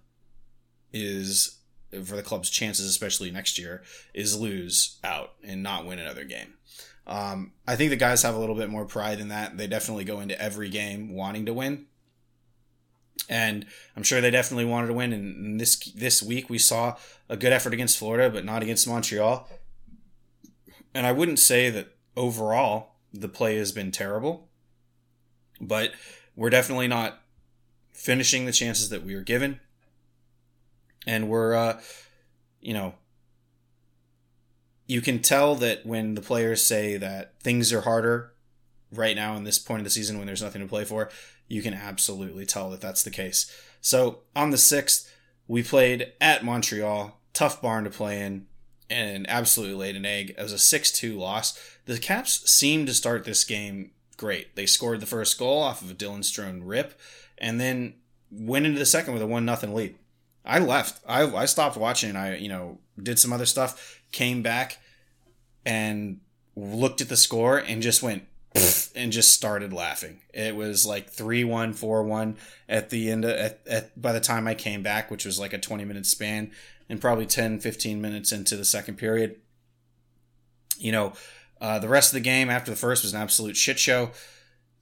is 0.94 1.58
for 2.04 2.16
the 2.16 2.22
club's 2.22 2.52
chances 2.52 2.86
especially 2.86 3.32
next 3.32 3.58
year 3.58 3.82
is 4.14 4.40
lose 4.40 5.00
out 5.04 5.32
and 5.44 5.64
not 5.64 5.88
win 5.88 5.98
another 5.98 6.24
game 6.24 6.54
um, 7.08 7.54
I 7.66 7.78
think 7.78 7.90
the 7.90 7.96
guys 7.96 8.22
have 8.24 8.36
a 8.36 8.40
little 8.40 8.56
bit 8.56 8.70
more 8.70 8.86
pride 8.86 9.22
in 9.22 9.30
that. 9.30 9.58
They 9.58 9.66
definitely 9.66 10.04
go 10.04 10.20
into 10.20 10.40
every 10.40 10.68
game 10.68 11.14
wanting 11.14 11.46
to 11.46 11.54
win, 11.54 11.86
and 13.30 13.66
I'm 13.96 14.04
sure 14.04 14.20
they 14.20 14.30
definitely 14.30 14.66
wanted 14.66 14.88
to 14.88 14.94
win. 14.94 15.14
And 15.14 15.60
this 15.60 15.78
this 15.94 16.22
week 16.22 16.50
we 16.50 16.58
saw 16.58 16.98
a 17.30 17.38
good 17.38 17.54
effort 17.54 17.74
against 17.74 17.98
Florida, 17.98 18.30
but 18.30 18.44
not 18.44 18.62
against 18.62 18.88
Montreal. 18.88 19.48
And 20.94 21.08
I 21.08 21.14
wouldn't 21.14 21.40
say 21.40 21.70
that 21.70 21.96
overall 22.18 22.96
the 23.14 23.30
play 23.30 23.56
has 23.56 23.72
been 23.72 23.92
terrible, 23.92 24.50
but 25.62 25.94
we're 26.36 26.50
definitely 26.50 26.90
not 26.90 27.22
finishing 27.94 28.46
the 28.46 28.52
chances 28.52 28.90
that 28.90 29.04
we 29.04 29.16
were 29.16 29.22
given, 29.22 29.62
and 31.06 31.30
we're 31.30 31.56
uh, 31.56 31.80
you 32.60 32.74
know 32.74 32.96
you 34.88 35.02
can 35.02 35.22
tell 35.22 35.56
that 35.56 35.86
when 35.86 36.16
the 36.16 36.22
players 36.22 36.64
say 36.64 36.98
that 36.98 37.34
things 37.42 37.72
are 37.74 37.82
harder 37.82 38.34
right 38.92 39.16
now 39.16 39.36
in 39.36 39.44
this 39.44 39.60
point 39.60 39.82
of 39.82 39.84
the 39.84 39.90
season 39.90 40.18
when 40.18 40.28
there's 40.28 40.42
nothing 40.42 40.62
to 40.62 40.68
play 40.68 40.86
for, 40.86 41.10
you 41.48 41.62
can 41.62 41.74
absolutely 41.74 42.46
tell 42.46 42.70
that 42.70 42.82
that's 42.82 43.04
the 43.04 43.12
case. 43.12 43.52
So 43.82 44.20
on 44.36 44.50
the 44.52 44.58
6th, 44.58 45.10
we 45.48 45.62
played 45.62 46.14
at 46.20 46.44
Montreal, 46.44 47.20
tough 47.34 47.62
barn 47.62 47.84
to 47.84 47.90
play 47.90 48.22
in, 48.22 48.48
and 48.90 49.30
absolutely 49.30 49.76
laid 49.76 49.98
an 49.98 50.06
egg. 50.06 50.36
It 50.38 50.42
was 50.42 50.54
a 50.54 50.60
6 50.60 50.92
2 50.94 51.18
loss. 51.18 51.60
The 51.86 52.00
Caps 52.00 52.50
seemed 52.50 52.88
to 52.88 52.94
start 52.94 53.26
this 53.26 53.44
game 53.44 53.92
great. 54.16 54.56
They 54.56 54.66
scored 54.66 55.02
the 55.02 55.06
first 55.06 55.38
goal 55.38 55.62
off 55.62 55.82
of 55.82 55.92
a 55.92 55.94
Dylan 55.94 56.20
Strome 56.20 56.62
rip, 56.64 57.00
and 57.38 57.60
then 57.60 57.96
went 58.32 58.66
into 58.66 58.80
the 58.80 58.86
second 58.86 59.14
with 59.14 59.22
a 59.22 59.28
1 59.28 59.58
0 59.58 59.74
lead. 59.74 59.96
I 60.46 60.60
left. 60.60 61.04
I, 61.08 61.24
I 61.24 61.46
stopped 61.46 61.76
watching. 61.76 62.16
I, 62.16 62.38
you 62.38 62.48
know, 62.48 62.80
did 63.02 63.20
some 63.20 63.34
other 63.34 63.46
stuff 63.46 63.97
came 64.12 64.42
back 64.42 64.80
and 65.66 66.20
looked 66.56 67.02
at 67.02 67.10
the 67.10 67.18
score 67.18 67.58
and 67.58 67.82
just 67.82 68.02
went 68.02 68.24
and 68.96 69.12
just 69.12 69.34
started 69.34 69.74
laughing. 69.74 70.22
It 70.34 70.56
was 70.56 70.86
like 70.86 71.12
3-1, 71.12 71.78
4-1 71.78 72.36
at 72.68 72.90
the 72.90 73.12
end 73.12 73.26
of, 73.26 73.32
at, 73.32 73.60
at 73.68 74.02
by 74.02 74.12
the 74.12 74.20
time 74.20 74.48
I 74.48 74.56
came 74.56 74.82
back, 74.82 75.12
which 75.12 75.26
was 75.26 75.40
like 75.40 75.54
a 75.54 75.60
20 75.60 75.86
minute 75.86 76.06
span 76.06 76.52
and 76.90 77.02
probably 77.02 77.26
10 77.26 77.60
15 77.60 78.02
minutes 78.02 78.32
into 78.32 78.56
the 78.56 78.66
second 78.66 78.98
period. 78.98 79.38
You 80.78 80.92
know, 80.92 81.14
uh, 81.60 81.80
the 81.80 81.88
rest 81.88 82.10
of 82.10 82.16
the 82.16 82.22
game 82.22 82.50
after 82.50 82.72
the 82.72 82.78
first 82.78 83.04
was 83.04 83.14
an 83.14 83.22
absolute 83.22 83.58
shit 83.58 83.80
show. 83.80 84.12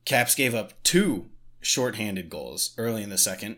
Caps 0.03 0.35
gave 0.35 0.53
up 0.53 0.73
two 0.83 1.29
shorthanded 1.61 2.29
goals 2.29 2.75
early 2.77 3.01
in 3.01 3.09
the 3.09 3.17
second, 3.17 3.57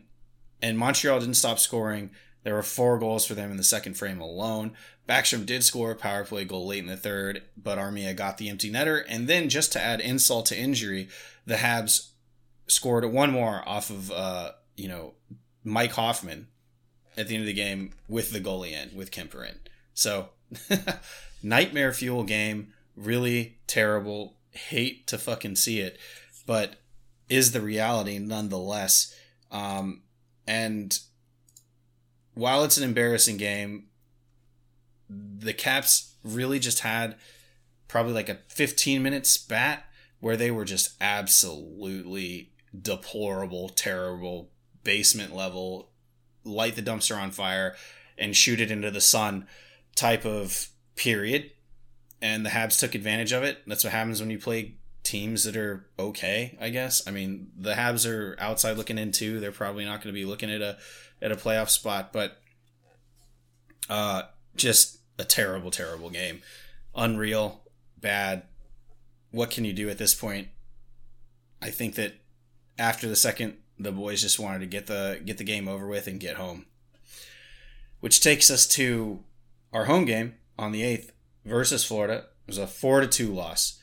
and 0.61 0.77
Montreal 0.77 1.19
didn't 1.19 1.35
stop 1.35 1.59
scoring. 1.59 2.11
There 2.47 2.55
were 2.55 2.63
four 2.63 2.97
goals 2.97 3.25
for 3.25 3.33
them 3.33 3.51
in 3.51 3.57
the 3.57 3.61
second 3.61 3.95
frame 3.95 4.21
alone. 4.21 4.71
Backstrom 5.05 5.45
did 5.45 5.65
score 5.65 5.91
a 5.91 5.95
power 5.95 6.23
play 6.23 6.45
goal 6.45 6.65
late 6.65 6.79
in 6.79 6.85
the 6.85 6.95
third, 6.95 7.41
but 7.57 7.77
Armia 7.77 8.15
got 8.15 8.37
the 8.37 8.47
empty 8.47 8.71
netter. 8.71 9.03
And 9.09 9.27
then, 9.27 9.49
just 9.49 9.73
to 9.73 9.83
add 9.83 9.99
insult 9.99 10.45
to 10.45 10.57
injury, 10.57 11.09
the 11.45 11.55
Habs 11.55 12.11
scored 12.67 13.03
one 13.03 13.31
more 13.31 13.67
off 13.67 13.89
of, 13.89 14.09
uh, 14.13 14.51
you 14.77 14.87
know, 14.87 15.15
Mike 15.65 15.91
Hoffman 15.91 16.47
at 17.17 17.27
the 17.27 17.35
end 17.35 17.41
of 17.41 17.47
the 17.47 17.53
game 17.53 17.91
with 18.07 18.31
the 18.31 18.39
goalie 18.39 18.71
in, 18.71 18.95
with 18.95 19.11
Kuemper 19.11 19.45
in. 19.45 19.59
So, 19.93 20.29
nightmare 21.43 21.91
fuel 21.91 22.23
game. 22.23 22.71
Really 22.95 23.57
terrible. 23.67 24.37
Hate 24.51 25.05
to 25.07 25.17
fucking 25.17 25.57
see 25.57 25.81
it, 25.81 25.99
but 26.45 26.75
is 27.27 27.51
the 27.51 27.59
reality 27.59 28.19
nonetheless. 28.19 29.13
Um, 29.51 30.03
and 30.47 30.97
while 32.37 32.63
it's 32.63 32.77
an 32.77 32.83
embarrassing 32.83 33.37
game, 33.37 33.87
the 35.09 35.53
Caps 35.53 36.15
really 36.23 36.59
just 36.59 36.79
had 36.81 37.15
probably 37.87 38.13
like 38.13 38.29
a 38.29 38.39
15 38.49 39.01
minute 39.01 39.25
spat 39.25 39.85
where 40.19 40.37
they 40.37 40.51
were 40.51 40.65
just 40.65 40.91
absolutely 41.01 42.51
deplorable, 42.79 43.69
terrible, 43.69 44.51
basement 44.83 45.35
level, 45.35 45.89
light 46.43 46.75
the 46.75 46.81
dumpster 46.81 47.17
on 47.17 47.31
fire 47.31 47.75
and 48.17 48.35
shoot 48.35 48.61
it 48.61 48.71
into 48.71 48.91
the 48.91 49.01
sun 49.01 49.47
type 49.95 50.25
of 50.25 50.69
period. 50.95 51.51
And 52.21 52.45
the 52.45 52.49
Habs 52.49 52.79
took 52.79 52.95
advantage 52.95 53.31
of 53.31 53.43
it. 53.43 53.59
That's 53.67 53.83
what 53.83 53.93
happens 53.93 54.19
when 54.19 54.29
you 54.29 54.39
play 54.39 54.75
teams 55.07 55.45
that 55.45 55.55
are 55.55 55.85
okay, 55.97 56.57
I 56.59 56.69
guess. 56.69 57.07
I 57.07 57.11
mean, 57.11 57.51
the 57.57 57.73
Habs 57.73 58.09
are 58.09 58.35
outside 58.39 58.75
looking 58.75 58.97
in 58.97 59.13
too. 59.13 59.39
They're 59.39 59.53
probably 59.53 59.85
not 59.85 60.01
going 60.01 60.13
to 60.13 60.19
be 60.19 60.25
looking 60.25 60.51
at 60.51 60.61
a 60.61 60.77
at 61.21 61.31
a 61.31 61.35
playoff 61.35 61.69
spot, 61.69 62.11
but 62.11 62.37
uh 63.89 64.23
just 64.57 64.99
a 65.17 65.23
terrible, 65.23 65.71
terrible 65.71 66.09
game. 66.09 66.41
Unreal, 66.93 67.61
bad. 68.01 68.43
What 69.31 69.49
can 69.49 69.63
you 69.63 69.71
do 69.71 69.89
at 69.89 69.97
this 69.97 70.13
point? 70.13 70.49
I 71.61 71.69
think 71.69 71.95
that 71.95 72.15
after 72.77 73.07
the 73.07 73.15
second, 73.15 73.57
the 73.79 73.93
boys 73.93 74.21
just 74.21 74.39
wanted 74.39 74.59
to 74.59 74.65
get 74.65 74.87
the 74.87 75.21
get 75.23 75.37
the 75.37 75.45
game 75.45 75.69
over 75.69 75.87
with 75.87 76.07
and 76.07 76.19
get 76.19 76.35
home. 76.35 76.65
Which 78.01 78.19
takes 78.19 78.51
us 78.51 78.67
to 78.67 79.23
our 79.71 79.85
home 79.85 80.03
game 80.03 80.35
on 80.59 80.73
the 80.73 80.83
eighth 80.83 81.13
versus 81.45 81.85
Florida. 81.85 82.25
It 82.47 82.47
was 82.47 82.57
a 82.57 82.67
four 82.67 82.99
to 82.99 83.07
two 83.07 83.33
loss. 83.33 83.81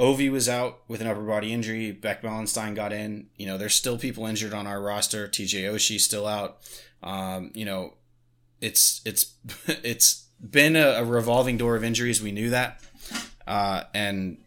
Ovi 0.00 0.32
was 0.32 0.48
out 0.48 0.80
with 0.88 1.02
an 1.02 1.06
upper 1.06 1.20
body 1.20 1.52
injury. 1.52 1.92
Beck 1.92 2.22
Malenstyn 2.22 2.74
got 2.74 2.90
in. 2.90 3.26
You 3.36 3.46
know, 3.46 3.58
there's 3.58 3.74
still 3.74 3.98
people 3.98 4.24
injured 4.26 4.54
on 4.54 4.66
our 4.66 4.80
roster. 4.80 5.28
TJ 5.28 5.70
Oshie 5.70 6.00
still 6.00 6.26
out. 6.26 6.56
Um, 7.02 7.50
you 7.54 7.66
know, 7.66 7.94
it's 8.62 9.02
it's 9.04 9.34
it's 9.84 10.24
been 10.40 10.74
a, 10.74 10.86
a, 10.86 11.04
revolving 11.04 11.58
door 11.58 11.76
of 11.76 11.84
injuries. 11.84 12.22
We 12.22 12.32
knew 12.32 12.48
that, 12.48 12.80
uh, 13.46 13.84
and 13.92 14.38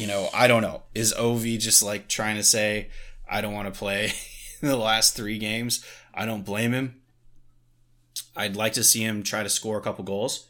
you 0.00 0.06
know, 0.06 0.30
I 0.32 0.48
don't 0.48 0.62
know. 0.62 0.82
Is 0.94 1.12
Ovi 1.12 1.58
just 1.58 1.82
like 1.82 2.08
trying 2.08 2.36
to 2.36 2.42
say 2.42 2.88
I 3.30 3.42
don't 3.42 3.52
want 3.52 3.72
to 3.72 3.78
play 3.78 4.12
the 4.62 4.76
last 4.76 5.14
three 5.14 5.36
games? 5.36 5.84
I 6.14 6.24
don't 6.24 6.44
blame 6.44 6.72
him. 6.72 7.02
I'd 8.34 8.56
like 8.56 8.72
to 8.74 8.84
see 8.84 9.04
him 9.04 9.22
try 9.22 9.42
to 9.42 9.50
score 9.50 9.76
a 9.76 9.82
couple 9.82 10.04
goals 10.04 10.48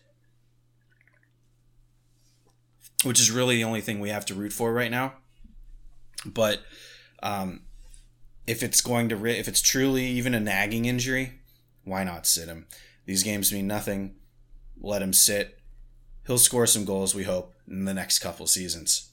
which 3.02 3.21
is 3.21 3.30
really 3.30 3.56
the 3.56 3.64
only 3.64 3.80
thing 3.80 4.00
we 4.00 4.11
have 4.11 4.25
to 4.26 4.35
root 4.35 4.52
for 4.52 4.73
right 4.73 4.90
now. 4.90 5.14
But 6.25 6.61
um, 7.23 7.62
if 8.47 8.62
it's 8.62 8.80
going 8.80 9.09
to, 9.09 9.26
if 9.26 9.49
it's 9.49 9.61
truly 9.61 10.06
even 10.06 10.35
a 10.35 10.40
nagging 10.40 10.85
injury, 10.85 11.40
why 11.85 12.04
not 12.04 12.26
sit 12.26 12.49
him? 12.49 12.66
These 13.06 13.23
games 13.23 13.52
mean 13.52 13.66
nothing. 13.66 14.14
Let 14.80 15.02
him 15.02 15.12
sit. 15.12 15.59
He'll 16.26 16.38
score 16.38 16.66
some 16.66 16.85
goals, 16.85 17.14
we 17.14 17.25
hope, 17.25 17.54
in 17.68 17.85
the 17.85 17.94
next 17.94 18.21
couple 18.21 18.47
seasons. 18.47 19.11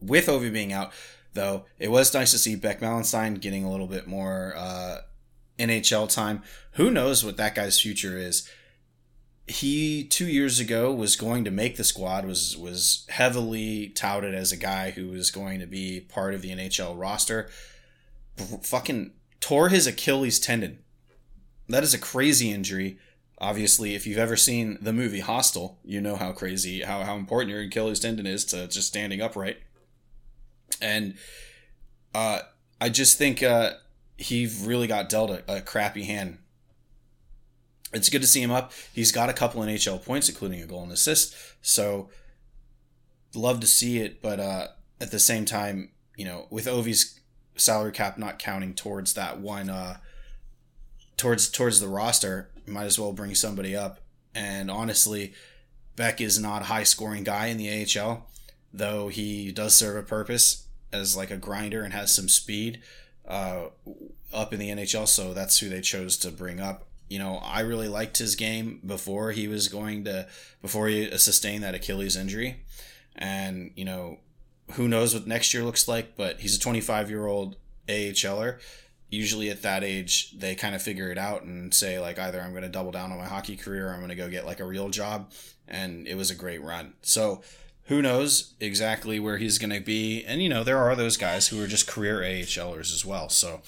With 0.00 0.26
Ovi 0.26 0.52
being 0.52 0.72
out, 0.72 0.92
though, 1.34 1.64
it 1.78 1.90
was 1.90 2.14
nice 2.14 2.30
to 2.30 2.38
see 2.38 2.54
Beck 2.54 2.80
Malenstyn 2.80 3.40
getting 3.40 3.64
a 3.64 3.70
little 3.70 3.88
bit 3.88 4.06
more 4.06 4.54
uh, 4.56 4.98
NHL 5.58 6.12
time. 6.12 6.42
Who 6.72 6.90
knows 6.90 7.24
what 7.24 7.36
that 7.36 7.56
guy's 7.56 7.80
future 7.80 8.16
is? 8.16 8.48
He 9.48 10.04
two 10.04 10.26
years 10.26 10.60
ago 10.60 10.92
was 10.92 11.16
going 11.16 11.44
to 11.44 11.50
make 11.50 11.76
the 11.76 11.84
squad 11.84 12.24
was 12.24 12.56
was 12.56 13.06
heavily 13.08 13.88
touted 13.88 14.34
as 14.34 14.52
a 14.52 14.56
guy 14.56 14.90
who 14.90 15.08
was 15.08 15.30
going 15.30 15.58
to 15.60 15.66
be 15.66 16.00
part 16.00 16.34
of 16.34 16.42
the 16.42 16.50
NHL 16.50 16.98
roster. 16.98 17.48
fucking 18.62 19.12
tore 19.40 19.70
his 19.70 19.86
Achilles 19.86 20.38
tendon. 20.38 20.78
That 21.68 21.82
is 21.82 21.94
a 21.94 21.98
crazy 21.98 22.50
injury. 22.50 22.98
Obviously, 23.40 23.94
if 23.94 24.06
you've 24.06 24.18
ever 24.18 24.36
seen 24.36 24.78
the 24.80 24.92
movie 24.92 25.20
Hostel, 25.20 25.78
you 25.84 26.00
know 26.00 26.16
how 26.16 26.32
crazy 26.32 26.82
how 26.82 27.02
how 27.02 27.16
important 27.16 27.50
your 27.50 27.62
Achilles 27.62 28.00
tendon 28.00 28.26
is 28.26 28.44
to 28.46 28.68
just 28.68 28.88
standing 28.88 29.22
upright. 29.22 29.58
And 30.82 31.14
uh, 32.14 32.40
I 32.80 32.90
just 32.90 33.16
think 33.16 33.42
uh, 33.42 33.72
he 34.18 34.46
really 34.62 34.86
got 34.86 35.08
dealt 35.08 35.30
a, 35.30 35.56
a 35.56 35.60
crappy 35.62 36.04
hand 36.04 36.38
it's 37.92 38.10
good 38.10 38.20
to 38.20 38.28
see 38.28 38.42
him 38.42 38.50
up. 38.50 38.72
He's 38.92 39.12
got 39.12 39.30
a 39.30 39.34
couple 39.34 39.62
NHL 39.62 40.04
points, 40.04 40.28
including 40.28 40.60
a 40.60 40.66
goal 40.66 40.82
and 40.82 40.92
assist. 40.92 41.34
So 41.62 42.10
love 43.34 43.60
to 43.60 43.66
see 43.66 43.98
it, 43.98 44.20
but 44.20 44.40
uh, 44.40 44.68
at 45.00 45.10
the 45.10 45.18
same 45.18 45.44
time, 45.44 45.90
you 46.16 46.24
know, 46.24 46.46
with 46.50 46.66
Ovi's 46.66 47.20
salary 47.56 47.92
cap 47.92 48.18
not 48.18 48.38
counting 48.38 48.74
towards 48.74 49.14
that 49.14 49.40
one, 49.40 49.70
uh, 49.70 49.98
towards 51.16 51.48
towards 51.48 51.80
the 51.80 51.88
roster, 51.88 52.50
might 52.66 52.84
as 52.84 52.98
well 52.98 53.12
bring 53.12 53.34
somebody 53.34 53.74
up. 53.74 54.00
And 54.34 54.70
honestly, 54.70 55.32
Beck 55.96 56.20
is 56.20 56.38
not 56.38 56.62
a 56.62 56.66
high 56.66 56.84
scoring 56.84 57.24
guy 57.24 57.46
in 57.46 57.56
the 57.56 57.86
AHL, 57.98 58.26
though 58.72 59.08
he 59.08 59.50
does 59.50 59.74
serve 59.74 59.96
a 59.96 60.02
purpose 60.02 60.66
as 60.92 61.16
like 61.16 61.30
a 61.30 61.36
grinder 61.36 61.82
and 61.82 61.92
has 61.92 62.14
some 62.14 62.28
speed 62.28 62.80
uh, 63.26 63.66
up 64.32 64.52
in 64.52 64.58
the 64.58 64.68
NHL. 64.68 65.08
So 65.08 65.34
that's 65.34 65.58
who 65.58 65.68
they 65.68 65.80
chose 65.80 66.16
to 66.18 66.30
bring 66.30 66.60
up 66.60 66.87
you 67.08 67.18
know, 67.18 67.36
I 67.38 67.60
really 67.60 67.88
liked 67.88 68.18
his 68.18 68.34
game 68.34 68.80
before 68.84 69.32
he 69.32 69.48
was 69.48 69.68
going 69.68 70.04
to 70.04 70.26
before 70.62 70.88
he 70.88 71.16
sustained 71.18 71.64
that 71.64 71.74
Achilles 71.74 72.16
injury, 72.16 72.64
and 73.16 73.70
you 73.74 73.84
know, 73.84 74.18
who 74.72 74.88
knows 74.88 75.14
what 75.14 75.26
next 75.26 75.54
year 75.54 75.64
looks 75.64 75.88
like. 75.88 76.16
But 76.16 76.40
he's 76.40 76.56
a 76.56 76.60
25 76.60 77.10
year 77.10 77.26
old 77.26 77.56
AHLer. 77.88 78.58
Usually 79.10 79.48
at 79.48 79.62
that 79.62 79.82
age, 79.82 80.38
they 80.38 80.54
kind 80.54 80.74
of 80.74 80.82
figure 80.82 81.10
it 81.10 81.16
out 81.16 81.42
and 81.42 81.72
say 81.72 81.98
like 81.98 82.18
either 82.18 82.40
I'm 82.40 82.50
going 82.50 82.62
to 82.62 82.68
double 82.68 82.92
down 82.92 83.10
on 83.10 83.18
my 83.18 83.24
hockey 83.24 83.56
career 83.56 83.88
or 83.88 83.92
I'm 83.92 84.00
going 84.00 84.10
to 84.10 84.14
go 84.14 84.28
get 84.28 84.44
like 84.44 84.60
a 84.60 84.66
real 84.66 84.90
job. 84.90 85.32
And 85.66 86.06
it 86.06 86.14
was 86.14 86.30
a 86.30 86.34
great 86.34 86.62
run. 86.62 86.92
So 87.00 87.42
who 87.84 88.02
knows 88.02 88.52
exactly 88.60 89.18
where 89.18 89.38
he's 89.38 89.56
going 89.56 89.72
to 89.72 89.80
be? 89.80 90.24
And 90.26 90.42
you 90.42 90.50
know, 90.50 90.62
there 90.62 90.78
are 90.78 90.94
those 90.94 91.16
guys 91.16 91.48
who 91.48 91.62
are 91.62 91.66
just 91.66 91.88
career 91.88 92.18
AHLers 92.18 92.92
as 92.92 93.04
well. 93.04 93.30
So 93.30 93.62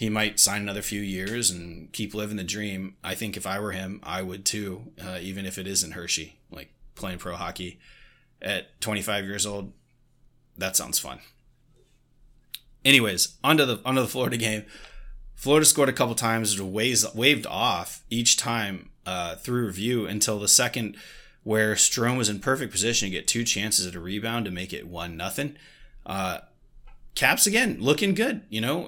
he 0.00 0.08
might 0.08 0.40
sign 0.40 0.62
another 0.62 0.80
few 0.80 1.02
years 1.02 1.50
and 1.50 1.92
keep 1.92 2.14
living 2.14 2.38
the 2.38 2.42
dream. 2.42 2.96
I 3.04 3.14
think 3.14 3.36
if 3.36 3.46
I 3.46 3.60
were 3.60 3.72
him, 3.72 4.00
I 4.02 4.22
would 4.22 4.46
too, 4.46 4.92
uh, 4.98 5.18
even 5.20 5.44
if 5.44 5.58
it 5.58 5.66
isn't 5.66 5.92
Hershey, 5.92 6.38
like 6.50 6.72
playing 6.94 7.18
pro 7.18 7.34
hockey 7.34 7.78
at 8.40 8.80
25 8.80 9.26
years 9.26 9.44
old. 9.44 9.74
That 10.56 10.74
sounds 10.74 10.98
fun. 10.98 11.18
Anyways, 12.82 13.36
onto 13.44 13.66
the 13.66 13.82
onto 13.84 14.00
the 14.00 14.08
Florida 14.08 14.38
game. 14.38 14.64
Florida 15.34 15.66
scored 15.66 15.90
a 15.90 15.92
couple 15.92 16.14
times, 16.14 16.58
waved, 16.58 17.04
waved 17.14 17.46
off 17.46 18.02
each 18.08 18.38
time 18.38 18.88
uh, 19.04 19.34
through 19.34 19.66
review 19.66 20.06
until 20.06 20.38
the 20.38 20.48
second, 20.48 20.96
where 21.42 21.74
Strome 21.74 22.16
was 22.16 22.30
in 22.30 22.40
perfect 22.40 22.72
position 22.72 23.04
to 23.04 23.10
get 23.10 23.28
two 23.28 23.44
chances 23.44 23.86
at 23.86 23.94
a 23.94 24.00
rebound 24.00 24.46
to 24.46 24.50
make 24.50 24.72
it 24.72 24.88
one 24.88 25.18
nothing. 25.18 25.58
Uh, 26.06 26.38
Caps 27.14 27.46
again 27.46 27.76
looking 27.80 28.14
good, 28.14 28.44
you 28.48 28.62
know. 28.62 28.86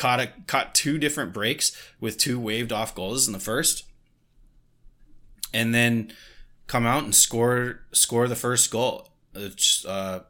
Caught 0.00 0.20
a 0.20 0.28
caught 0.46 0.74
two 0.74 0.96
different 0.96 1.34
breaks 1.34 1.76
with 2.00 2.16
two 2.16 2.40
waved 2.40 2.72
off 2.72 2.94
goals 2.94 3.26
in 3.26 3.34
the 3.34 3.38
first, 3.38 3.84
and 5.52 5.74
then 5.74 6.10
come 6.66 6.86
out 6.86 7.04
and 7.04 7.14
score 7.14 7.80
score 7.92 8.26
the 8.26 8.34
first 8.34 8.70
goal. 8.70 9.10
It's 9.34 9.84
uh, 9.84 10.20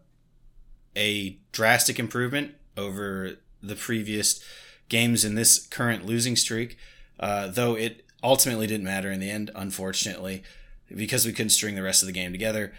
a 0.97 1.39
drastic 1.53 2.01
improvement 2.01 2.57
over 2.77 3.37
the 3.63 3.77
previous 3.77 4.43
games 4.89 5.25
in 5.25 5.37
this 5.37 5.69
current 5.69 6.05
losing 6.05 6.35
streak. 6.35 6.77
Uh, 7.21 7.47
though 7.47 7.77
it 7.77 8.05
ultimately 8.25 8.67
didn't 8.67 8.85
matter 8.85 9.13
in 9.13 9.21
the 9.21 9.31
end, 9.31 9.53
unfortunately, 9.55 10.43
because 10.93 11.25
we 11.25 11.33
couldn't 11.33 11.51
string 11.51 11.77
the 11.77 11.83
rest 11.83 12.03
of 12.03 12.07
the 12.07 12.13
game 12.13 12.33
together. 12.33 12.73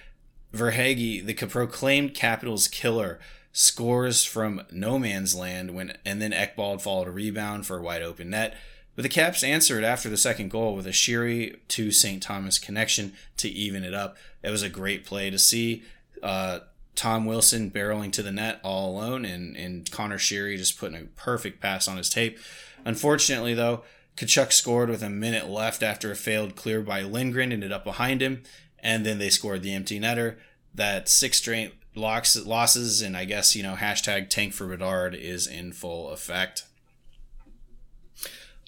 Verhaeghe, 0.54 1.26
the 1.26 1.34
proclaimed 1.34 2.14
Capitals 2.14 2.68
killer, 2.68 3.18
scores 3.54 4.24
from 4.24 4.62
no 4.72 4.98
man's 4.98 5.36
land 5.36 5.72
when 5.72 5.98
and 6.06 6.22
then 6.22 6.32
Ekblad 6.32 6.82
followed 6.82 7.08
a 7.08 7.12
rebound 7.12 7.66
for 7.66 7.78
a 7.78 7.82
wide 7.82 8.02
open 8.02 8.30
net. 8.30 8.56
But 8.96 9.04
the 9.04 9.10
Caps 9.10 9.44
answered 9.44 9.84
after 9.84 10.10
the 10.10 10.18
second 10.18 10.50
goal 10.50 10.76
with 10.76 10.86
a 10.86 10.92
Sheary 10.92 11.58
to 11.70 11.92
St. 11.92 12.22
Thomas 12.22 12.60
connection 12.60 13.14
to 13.38 13.50
even 13.50 13.84
it 13.84 13.94
up. 13.94 14.18
It 14.44 14.50
was 14.50 14.64
a 14.64 14.70
great 14.70 15.06
play 15.06 15.30
to 15.30 15.40
see. 15.40 15.84
Uh, 16.22 16.60
Tom 16.96 17.26
Wilson 17.26 17.72
barreling 17.72 18.12
to 18.12 18.24
the 18.24 18.34
net 18.34 18.60
all 18.64 18.92
alone 18.92 19.24
and, 19.24 19.56
and 19.56 19.90
Connor 19.92 20.18
Sheary 20.18 20.58
just 20.58 20.78
putting 20.78 21.02
a 21.02 21.06
perfect 21.16 21.62
pass 21.62 21.88
on 21.88 21.98
his 21.98 22.10
tape. 22.10 22.38
Unfortunately, 22.84 23.54
though, 23.54 23.84
Tkachuk 24.18 24.52
scored 24.52 24.90
with 24.90 25.02
a 25.02 25.10
minute 25.10 25.50
left 25.50 25.82
after 25.82 26.12
a 26.12 26.16
failed 26.16 26.56
clear 26.56 26.82
by 26.82 27.02
Lindgren, 27.02 27.52
ended 27.52 27.72
up 27.72 27.84
behind 27.84 28.22
him, 28.22 28.44
and 28.80 29.06
then 29.06 29.20
they 29.20 29.30
scored 29.30 29.64
the 29.64 29.74
empty 29.74 30.00
netter. 30.00 30.36
That 30.74 31.08
six 31.08 31.38
straight 31.38 31.74
locks, 31.96 32.36
losses, 32.46 33.02
and 33.02 33.16
I 33.16 33.26
guess, 33.26 33.56
you 33.56 33.64
know, 33.64 33.76
hashtag 33.76 34.30
tank 34.30 34.54
for 34.54 34.68
Bedard 34.68 35.16
is 35.16 35.48
in 35.48 35.74
full 35.74 36.10
effect. 36.10 36.66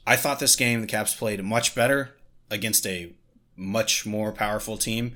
I 0.06 0.16
thought 0.16 0.40
this 0.40 0.56
game, 0.56 0.82
the 0.82 0.88
Caps 0.88 1.16
played 1.16 1.44
much 1.44 1.76
better 1.76 2.16
against 2.50 2.86
a 2.86 3.14
much 3.56 4.06
more 4.06 4.32
powerful 4.32 4.78
team. 4.78 5.14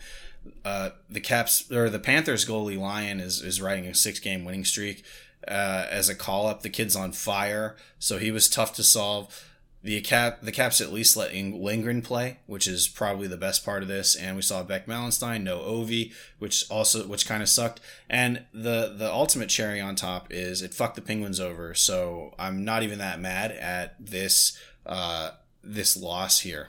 Uh, 0.63 0.91
the 1.09 1.19
Caps 1.19 1.69
or 1.71 1.89
the 1.89 1.99
Panthers 1.99 2.45
goalie 2.45 2.79
Lyon 2.79 3.19
is, 3.19 3.41
is 3.41 3.61
riding 3.61 3.85
a 3.85 3.93
six 3.93 4.19
game 4.19 4.45
winning 4.45 4.65
streak. 4.65 5.03
Uh, 5.47 5.85
as 5.89 6.09
a 6.09 6.15
call 6.15 6.47
up, 6.47 6.61
the 6.61 6.69
kid's 6.69 6.95
on 6.95 7.11
fire, 7.11 7.75
so 7.99 8.17
he 8.17 8.31
was 8.31 8.49
tough 8.49 8.73
to 8.73 8.83
solve 8.83 9.45
the 9.87 10.01
cap 10.01 10.41
the 10.41 10.51
caps 10.51 10.81
at 10.81 10.91
least 10.91 11.15
let 11.15 11.33
Lindgren 11.33 12.01
play, 12.01 12.39
which 12.45 12.67
is 12.67 12.89
probably 12.89 13.25
the 13.25 13.37
best 13.37 13.63
part 13.63 13.81
of 13.81 13.87
this. 13.87 14.17
And 14.17 14.35
we 14.35 14.41
saw 14.41 14.61
Beck 14.61 14.85
Malenstyn, 14.85 15.43
no 15.43 15.59
Ovi, 15.59 16.11
which 16.39 16.69
also 16.69 17.07
which 17.07 17.25
kind 17.25 17.41
of 17.41 17.47
sucked. 17.47 17.79
And 18.09 18.43
the 18.53 18.93
the 18.93 19.09
ultimate 19.09 19.47
cherry 19.47 19.79
on 19.79 19.95
top 19.95 20.27
is 20.29 20.61
it 20.61 20.73
fucked 20.73 20.95
the 20.95 21.01
Penguins 21.01 21.39
over. 21.39 21.73
So 21.73 22.35
I'm 22.37 22.65
not 22.65 22.83
even 22.83 22.99
that 22.99 23.21
mad 23.21 23.53
at 23.53 23.95
this 23.97 24.59
uh, 24.85 25.31
this 25.63 25.95
loss 25.95 26.41
here. 26.41 26.67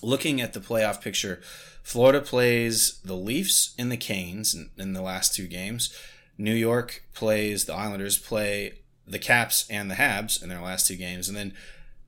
Looking 0.00 0.40
at 0.40 0.52
the 0.52 0.60
playoff 0.60 1.02
picture, 1.02 1.40
Florida 1.82 2.20
plays 2.20 3.00
the 3.04 3.16
Leafs 3.16 3.74
and 3.76 3.90
the 3.90 3.96
Canes 3.96 4.54
in, 4.54 4.70
in 4.78 4.92
the 4.92 5.02
last 5.02 5.34
two 5.34 5.48
games. 5.48 5.92
New 6.38 6.54
York 6.54 7.02
plays 7.14 7.64
the 7.64 7.74
Islanders 7.74 8.16
play 8.16 8.74
the 9.08 9.18
Caps 9.18 9.66
and 9.70 9.90
the 9.90 9.96
Habs 9.96 10.42
in 10.42 10.48
their 10.48 10.60
last 10.60 10.86
two 10.86 10.96
games, 10.96 11.28
and 11.28 11.36
then 11.36 11.54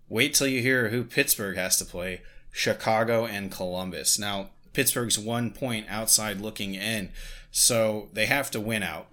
wait 0.08 0.34
till 0.34 0.46
you 0.46 0.60
hear 0.60 0.88
who 0.88 1.04
Pittsburgh 1.04 1.56
has 1.56 1.76
to 1.78 1.84
play: 1.84 2.22
Chicago 2.52 3.26
and 3.26 3.50
Columbus. 3.50 4.18
Now 4.18 4.50
Pittsburgh's 4.72 5.18
one 5.18 5.50
point 5.50 5.86
outside 5.88 6.40
looking 6.40 6.74
in, 6.74 7.10
so 7.50 8.08
they 8.12 8.26
have 8.26 8.50
to 8.52 8.60
win 8.60 8.82
out 8.82 9.08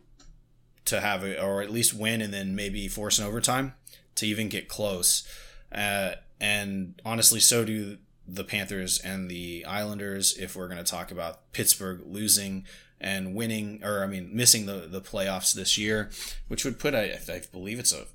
to 0.86 1.02
have 1.02 1.24
it, 1.24 1.42
or 1.42 1.62
at 1.62 1.72
least 1.72 1.94
win 1.94 2.22
and 2.22 2.34
then 2.34 2.56
maybe 2.56 2.88
force 2.88 3.20
an 3.20 3.26
overtime 3.26 3.74
to 4.16 4.26
even 4.26 4.50
get 4.50 4.68
close. 4.68 5.28
Uh, 5.72 6.12
and 6.40 7.00
honestly, 7.06 7.40
so 7.40 7.66
do 7.66 7.98
the 8.28 8.44
Panthers 8.44 9.00
and 9.00 9.30
the 9.30 9.66
Islanders, 9.66 10.38
if 10.38 10.56
we're 10.56 10.68
going 10.68 10.84
to 10.84 10.90
talk 10.90 11.12
about 11.12 11.52
Pittsburgh 11.54 12.02
losing 12.06 12.66
and 13.00 13.36
winning, 13.36 13.82
or 13.84 14.04
I 14.04 14.08
mean, 14.08 14.30
missing 14.34 14.66
the, 14.66 14.88
the 14.90 15.02
playoffs 15.02 15.54
this 15.54 15.78
year, 15.78 16.10
which 16.48 16.66
would 16.66 16.80
put, 16.80 16.96
I, 16.96 17.20
I 17.30 17.42
believe 17.52 17.80
it's 17.80 17.94
a 17.94 18.06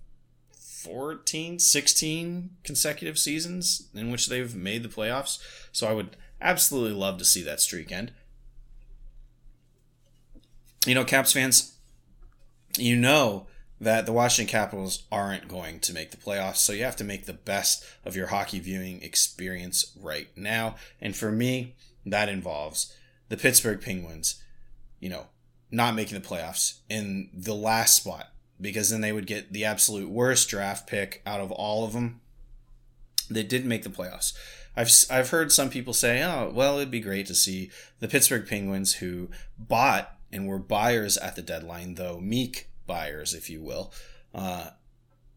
14, 0.53 1.59
16 1.59 2.51
consecutive 2.65 3.19
seasons 3.19 3.89
in 3.95 4.11
which 4.11 4.27
they've 4.27 4.55
made 4.55 4.83
the 4.83 4.89
playoffs. 4.89 5.39
So 5.71 5.87
I 5.87 5.93
would 5.93 6.17
absolutely 6.41 6.99
love 6.99 7.19
to 7.19 7.25
see 7.25 7.43
that 7.43 7.61
streak 7.61 7.93
end. 7.93 8.13
You 10.85 10.97
know, 10.97 11.05
Caps 11.05 11.33
fans, 11.33 11.77
you 12.77 12.97
know 12.97 13.47
that 13.81 14.07
the 14.07 14.13
Washington 14.13 14.51
Capitals 14.51 15.05
aren't 15.13 15.49
going 15.49 15.81
to 15.81 15.93
make 15.93 16.11
the 16.11 16.17
playoffs, 16.17 16.57
so 16.57 16.73
you 16.73 16.85
have 16.85 16.97
to 16.97 17.05
make 17.05 17.27
the 17.27 17.33
best 17.33 17.85
of 18.05 18.17
your 18.17 18.29
hockey 18.29 18.59
viewing 18.59 19.03
experience 19.03 19.97
right 20.01 20.29
now. 20.37 20.77
And 21.01 21.17
for 21.17 21.31
me, 21.31 21.77
that 22.07 22.29
involves 22.29 22.97
the 23.29 23.37
Pittsburgh 23.37 23.81
Penguins, 23.81 24.42
you 25.03 25.11
know, 25.11 25.27
not 25.71 25.97
making 25.97 26.19
the 26.19 26.27
playoffs 26.27 26.79
in 26.89 27.29
the 27.35 27.55
last 27.55 27.97
spot 27.97 28.29
because 28.61 28.89
then 28.89 29.01
they 29.01 29.13
would 29.13 29.27
get 29.27 29.53
the 29.53 29.65
absolute 29.65 30.09
worst 30.09 30.49
draft 30.49 30.87
pick 30.87 31.21
out 31.27 31.41
of 31.41 31.51
all 31.51 31.85
of 31.85 31.93
them. 31.93 32.21
They 33.29 33.43
didn't 33.43 33.69
make 33.69 33.83
the 33.83 33.91
playoffs. 33.91 34.33
I've 34.77 34.91
I've 35.11 35.31
heard 35.31 35.51
some 35.51 35.69
people 35.69 35.93
say, 35.93 36.23
"Oh, 36.23 36.51
well, 36.55 36.77
it'd 36.77 36.91
be 36.91 37.01
great 37.01 37.27
to 37.27 37.35
see 37.35 37.71
the 37.99 38.09
Pittsburgh 38.09 38.47
Penguins 38.49 38.95
who 38.95 39.29
bought 39.59 40.17
and 40.31 40.47
were 40.47 40.59
buyers 40.59 41.19
at 41.19 41.35
the 41.35 41.43
deadline, 41.43 41.97
though 41.97 42.21
meek 42.21 42.69
buyers, 42.87 43.35
if 43.35 43.51
you 43.51 43.61
will. 43.61 43.93
Uh, 44.33 44.71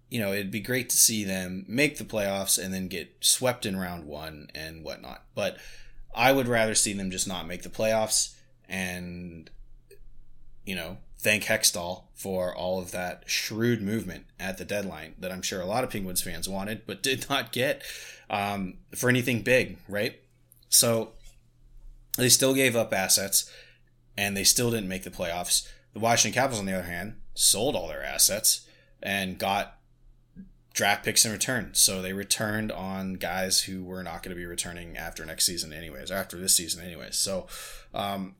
you 0.09 0.19
know, 0.19 0.31
it'd 0.31 0.51
be 0.51 0.61
great 0.61 0.89
to 0.91 0.97
see 0.97 1.23
them 1.23 1.65
make 1.67 1.97
the 1.97 2.03
playoffs 2.03 2.63
and 2.63 2.71
then 2.73 2.87
get 2.87 3.15
swept 3.19 3.65
in 3.65 3.75
round 3.75 4.05
one 4.05 4.49
and 4.53 4.83
whatnot. 4.83 5.23
But 5.33 5.57
I 6.13 6.31
would 6.31 6.47
rather 6.47 6.75
see 6.75 6.93
them 6.93 7.09
just 7.09 7.27
not 7.27 7.47
make 7.47 7.63
the 7.63 7.69
playoffs 7.69 8.35
and, 8.69 9.49
you 10.65 10.75
know, 10.75 10.97
thank 11.17 11.43
Hextall 11.43 12.03
for 12.13 12.55
all 12.55 12.79
of 12.79 12.91
that 12.91 13.23
shrewd 13.25 13.81
movement 13.81 14.25
at 14.39 14.57
the 14.57 14.65
deadline 14.65 15.15
that 15.19 15.31
I'm 15.31 15.41
sure 15.41 15.61
a 15.61 15.65
lot 15.65 15.83
of 15.83 15.89
Penguins 15.89 16.21
fans 16.21 16.47
wanted 16.47 16.81
but 16.85 17.03
did 17.03 17.27
not 17.29 17.51
get 17.51 17.83
um, 18.29 18.75
for 18.95 19.09
anything 19.09 19.41
big, 19.41 19.77
right? 19.87 20.19
So 20.69 21.11
they 22.17 22.29
still 22.29 22.53
gave 22.53 22.75
up 22.75 22.93
assets 22.93 23.49
and 24.17 24.35
they 24.35 24.43
still 24.43 24.71
didn't 24.71 24.89
make 24.89 25.03
the 25.03 25.11
playoffs. 25.11 25.67
The 25.93 25.99
Washington 25.99 26.39
Capitals, 26.39 26.59
on 26.59 26.65
the 26.65 26.73
other 26.73 26.87
hand, 26.87 27.15
sold 27.33 27.75
all 27.75 27.87
their 27.87 28.03
assets 28.03 28.67
and 29.01 29.37
got 29.37 29.77
draft 30.73 31.05
picks 31.05 31.25
in 31.25 31.31
return. 31.31 31.69
So 31.73 32.01
they 32.01 32.13
returned 32.13 32.71
on 32.71 33.13
guys 33.13 33.61
who 33.61 33.83
were 33.83 34.03
not 34.03 34.23
going 34.23 34.35
to 34.35 34.39
be 34.39 34.45
returning 34.45 34.97
after 34.97 35.25
next 35.25 35.45
season, 35.45 35.71
anyways, 35.71 36.11
after 36.11 36.37
this 36.37 36.55
season, 36.55 36.85
anyways. 36.85 37.17
So 37.17 37.47
um, 37.93 38.35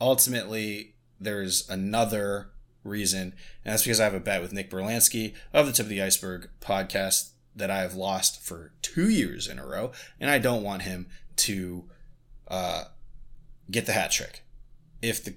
ultimately, 0.00 0.94
there's 1.20 1.68
another 1.68 2.50
reason, 2.84 3.34
and 3.64 3.72
that's 3.72 3.82
because 3.82 4.00
I 4.00 4.04
have 4.04 4.14
a 4.14 4.20
bet 4.20 4.40
with 4.40 4.52
Nick 4.52 4.70
Berlansky 4.70 5.34
of 5.52 5.66
the 5.66 5.72
Tip 5.72 5.86
of 5.86 5.90
the 5.90 6.02
Iceberg 6.02 6.48
podcast 6.60 7.30
that 7.54 7.70
I 7.70 7.80
have 7.80 7.94
lost 7.94 8.42
for 8.42 8.72
two 8.82 9.08
years 9.08 9.48
in 9.48 9.58
a 9.58 9.66
row, 9.66 9.92
and 10.20 10.30
I 10.30 10.38
don't 10.38 10.62
want 10.62 10.82
him 10.82 11.08
to 11.36 11.84
uh, 12.48 12.84
get 13.70 13.86
the 13.86 13.92
hat 13.92 14.10
trick. 14.10 14.44
If 15.02 15.24
the 15.24 15.34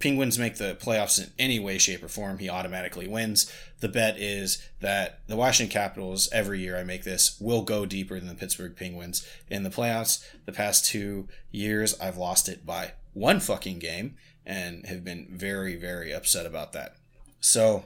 Penguins 0.00 0.38
make 0.38 0.56
the 0.56 0.76
playoffs 0.80 1.22
in 1.22 1.30
any 1.38 1.60
way, 1.60 1.78
shape, 1.78 2.02
or 2.02 2.08
form, 2.08 2.38
he 2.38 2.48
automatically 2.48 3.06
wins. 3.06 3.52
The 3.80 3.88
bet 3.88 4.18
is 4.18 4.66
that 4.80 5.20
the 5.28 5.36
Washington 5.36 5.72
Capitals, 5.72 6.28
every 6.32 6.60
year 6.60 6.76
I 6.76 6.84
make 6.84 7.04
this, 7.04 7.38
will 7.40 7.62
go 7.62 7.86
deeper 7.86 8.18
than 8.18 8.28
the 8.28 8.34
Pittsburgh 8.34 8.74
Penguins 8.74 9.26
in 9.48 9.62
the 9.62 9.70
playoffs. 9.70 10.24
The 10.46 10.52
past 10.52 10.86
two 10.86 11.28
years, 11.50 11.98
I've 12.00 12.16
lost 12.16 12.48
it 12.48 12.64
by 12.64 12.92
one 13.12 13.40
fucking 13.40 13.78
game 13.78 14.16
and 14.46 14.86
have 14.86 15.04
been 15.04 15.28
very, 15.30 15.76
very 15.76 16.12
upset 16.12 16.46
about 16.46 16.72
that. 16.72 16.96
So, 17.40 17.84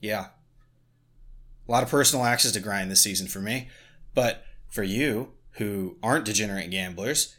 yeah. 0.00 0.28
A 1.68 1.70
lot 1.70 1.82
of 1.82 1.90
personal 1.90 2.24
axes 2.24 2.52
to 2.52 2.60
grind 2.60 2.90
this 2.90 3.02
season 3.02 3.28
for 3.28 3.40
me. 3.40 3.68
But 4.14 4.44
for 4.68 4.82
you, 4.82 5.32
who 5.52 5.96
aren't 6.02 6.24
degenerate 6.24 6.70
gamblers, 6.70 7.36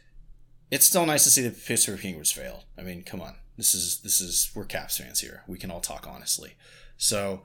it's 0.70 0.86
still 0.86 1.06
nice 1.06 1.24
to 1.24 1.30
see 1.30 1.42
the 1.42 1.50
Pittsburgh 1.50 2.00
Penguins 2.00 2.32
fail. 2.32 2.64
I 2.78 2.82
mean, 2.82 3.02
come 3.02 3.20
on. 3.20 3.36
This 3.56 3.74
is 3.74 4.00
this 4.00 4.20
is 4.20 4.50
we're 4.54 4.64
Caps 4.64 4.98
fans 4.98 5.20
here. 5.20 5.42
We 5.46 5.58
can 5.58 5.70
all 5.70 5.80
talk 5.80 6.06
honestly. 6.08 6.54
So 6.96 7.42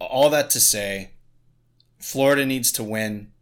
all 0.00 0.30
that 0.30 0.50
to 0.50 0.60
say, 0.60 1.12
Florida 2.00 2.44
needs 2.44 2.72
to 2.72 2.84
win 2.84 3.32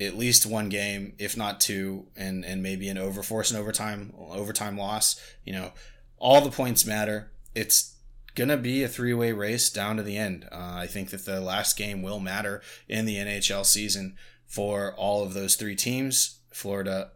at 0.00 0.16
least 0.16 0.46
one 0.46 0.68
game, 0.68 1.14
if 1.18 1.36
not 1.36 1.60
two, 1.60 2.06
and 2.16 2.44
and 2.44 2.62
maybe 2.62 2.88
an 2.88 2.96
overforce 2.96 3.50
and 3.50 3.58
overtime 3.58 4.12
overtime 4.18 4.76
loss. 4.76 5.20
You 5.44 5.54
know, 5.54 5.72
all 6.18 6.40
the 6.40 6.50
points 6.50 6.84
matter. 6.84 7.30
It's 7.54 7.96
gonna 8.34 8.56
be 8.56 8.82
a 8.82 8.88
three 8.88 9.14
way 9.14 9.32
race 9.32 9.70
down 9.70 9.96
to 9.96 10.02
the 10.02 10.16
end. 10.16 10.46
Uh, 10.52 10.74
I 10.76 10.86
think 10.86 11.10
that 11.10 11.24
the 11.24 11.40
last 11.40 11.76
game 11.76 12.02
will 12.02 12.20
matter 12.20 12.62
in 12.88 13.04
the 13.04 13.16
NHL 13.16 13.64
season 13.64 14.16
for 14.46 14.94
all 14.94 15.24
of 15.24 15.34
those 15.34 15.56
three 15.56 15.74
teams: 15.74 16.40
Florida, 16.52 17.12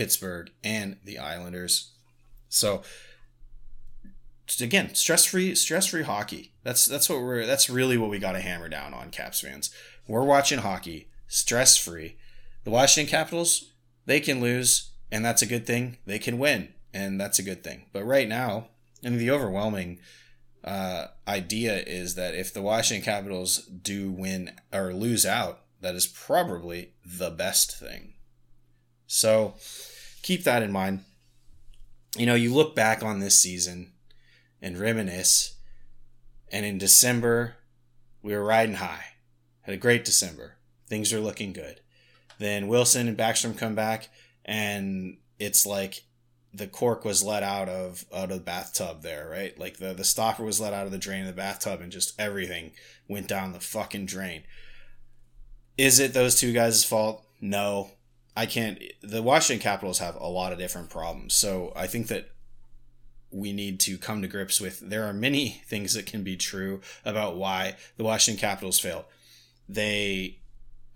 Pittsburgh, 0.00 0.50
and 0.64 0.96
the 1.04 1.18
Islanders. 1.18 1.90
So 2.48 2.80
again, 4.58 4.94
stress 4.94 5.26
free, 5.26 5.54
stress 5.54 5.88
free 5.88 6.04
hockey. 6.04 6.54
That's 6.62 6.86
that's 6.86 7.10
what 7.10 7.20
we're 7.20 7.44
that's 7.44 7.68
really 7.68 7.98
what 7.98 8.08
we 8.08 8.18
got 8.18 8.32
to 8.32 8.40
hammer 8.40 8.70
down 8.70 8.94
on, 8.94 9.10
Caps 9.10 9.42
fans. 9.42 9.70
We're 10.08 10.24
watching 10.24 10.60
hockey, 10.60 11.10
stress 11.28 11.76
free. 11.76 12.16
The 12.64 12.70
Washington 12.70 13.10
Capitals, 13.10 13.72
they 14.06 14.20
can 14.20 14.40
lose, 14.40 14.92
and 15.12 15.22
that's 15.22 15.42
a 15.42 15.46
good 15.46 15.66
thing. 15.66 15.98
They 16.06 16.18
can 16.18 16.38
win, 16.38 16.72
and 16.94 17.20
that's 17.20 17.38
a 17.38 17.42
good 17.42 17.62
thing. 17.62 17.84
But 17.92 18.04
right 18.04 18.26
now, 18.26 18.68
and 19.04 19.20
the 19.20 19.30
overwhelming 19.30 19.98
uh, 20.64 21.08
idea 21.28 21.76
is 21.86 22.14
that 22.14 22.34
if 22.34 22.54
the 22.54 22.62
Washington 22.62 23.04
Capitals 23.04 23.58
do 23.66 24.10
win 24.10 24.52
or 24.72 24.94
lose 24.94 25.26
out, 25.26 25.60
that 25.82 25.94
is 25.94 26.06
probably 26.06 26.94
the 27.04 27.30
best 27.30 27.78
thing. 27.78 28.14
So 29.06 29.56
keep 30.22 30.44
that 30.44 30.62
in 30.62 30.72
mind. 30.72 31.04
You 32.16 32.26
know, 32.26 32.34
you 32.34 32.52
look 32.52 32.74
back 32.74 33.02
on 33.02 33.20
this 33.20 33.40
season 33.40 33.92
and 34.60 34.78
reminisce, 34.78 35.54
and 36.50 36.66
in 36.66 36.78
December, 36.78 37.56
we 38.22 38.34
were 38.34 38.44
riding 38.44 38.76
high. 38.76 39.04
Had 39.62 39.74
a 39.74 39.78
great 39.78 40.04
December. 40.04 40.56
Things 40.88 41.12
are 41.12 41.20
looking 41.20 41.52
good. 41.52 41.80
Then 42.38 42.68
Wilson 42.68 43.06
and 43.06 43.16
Backstrom 43.16 43.56
come 43.56 43.74
back, 43.74 44.08
and 44.44 45.18
it's 45.38 45.66
like 45.66 46.04
the 46.52 46.66
cork 46.66 47.04
was 47.04 47.22
let 47.22 47.42
out 47.42 47.68
of 47.68 48.04
out 48.12 48.30
of 48.30 48.38
the 48.38 48.44
bathtub 48.44 49.02
there, 49.02 49.28
right? 49.30 49.56
Like 49.58 49.76
the 49.76 49.92
the 49.92 50.04
stopper 50.04 50.42
was 50.42 50.60
let 50.60 50.72
out 50.72 50.86
of 50.86 50.92
the 50.92 50.98
drain 50.98 51.20
of 51.20 51.26
the 51.26 51.32
bathtub, 51.32 51.80
and 51.80 51.92
just 51.92 52.18
everything 52.18 52.72
went 53.08 53.28
down 53.28 53.52
the 53.52 53.60
fucking 53.60 54.06
drain. 54.06 54.42
Is 55.78 56.00
it 56.00 56.12
those 56.12 56.34
two 56.34 56.52
guys' 56.52 56.84
fault? 56.84 57.24
No. 57.40 57.90
I 58.36 58.46
can't. 58.46 58.80
The 59.02 59.22
Washington 59.22 59.62
Capitals 59.62 59.98
have 59.98 60.16
a 60.16 60.26
lot 60.26 60.52
of 60.52 60.58
different 60.58 60.90
problems, 60.90 61.34
so 61.34 61.72
I 61.74 61.86
think 61.86 62.08
that 62.08 62.30
we 63.30 63.52
need 63.52 63.78
to 63.80 63.98
come 63.98 64.22
to 64.22 64.28
grips 64.28 64.60
with. 64.60 64.80
There 64.80 65.04
are 65.04 65.12
many 65.12 65.48
things 65.66 65.94
that 65.94 66.06
can 66.06 66.22
be 66.22 66.36
true 66.36 66.80
about 67.04 67.36
why 67.36 67.76
the 67.96 68.04
Washington 68.04 68.40
Capitals 68.40 68.78
failed. 68.78 69.04
They 69.68 70.38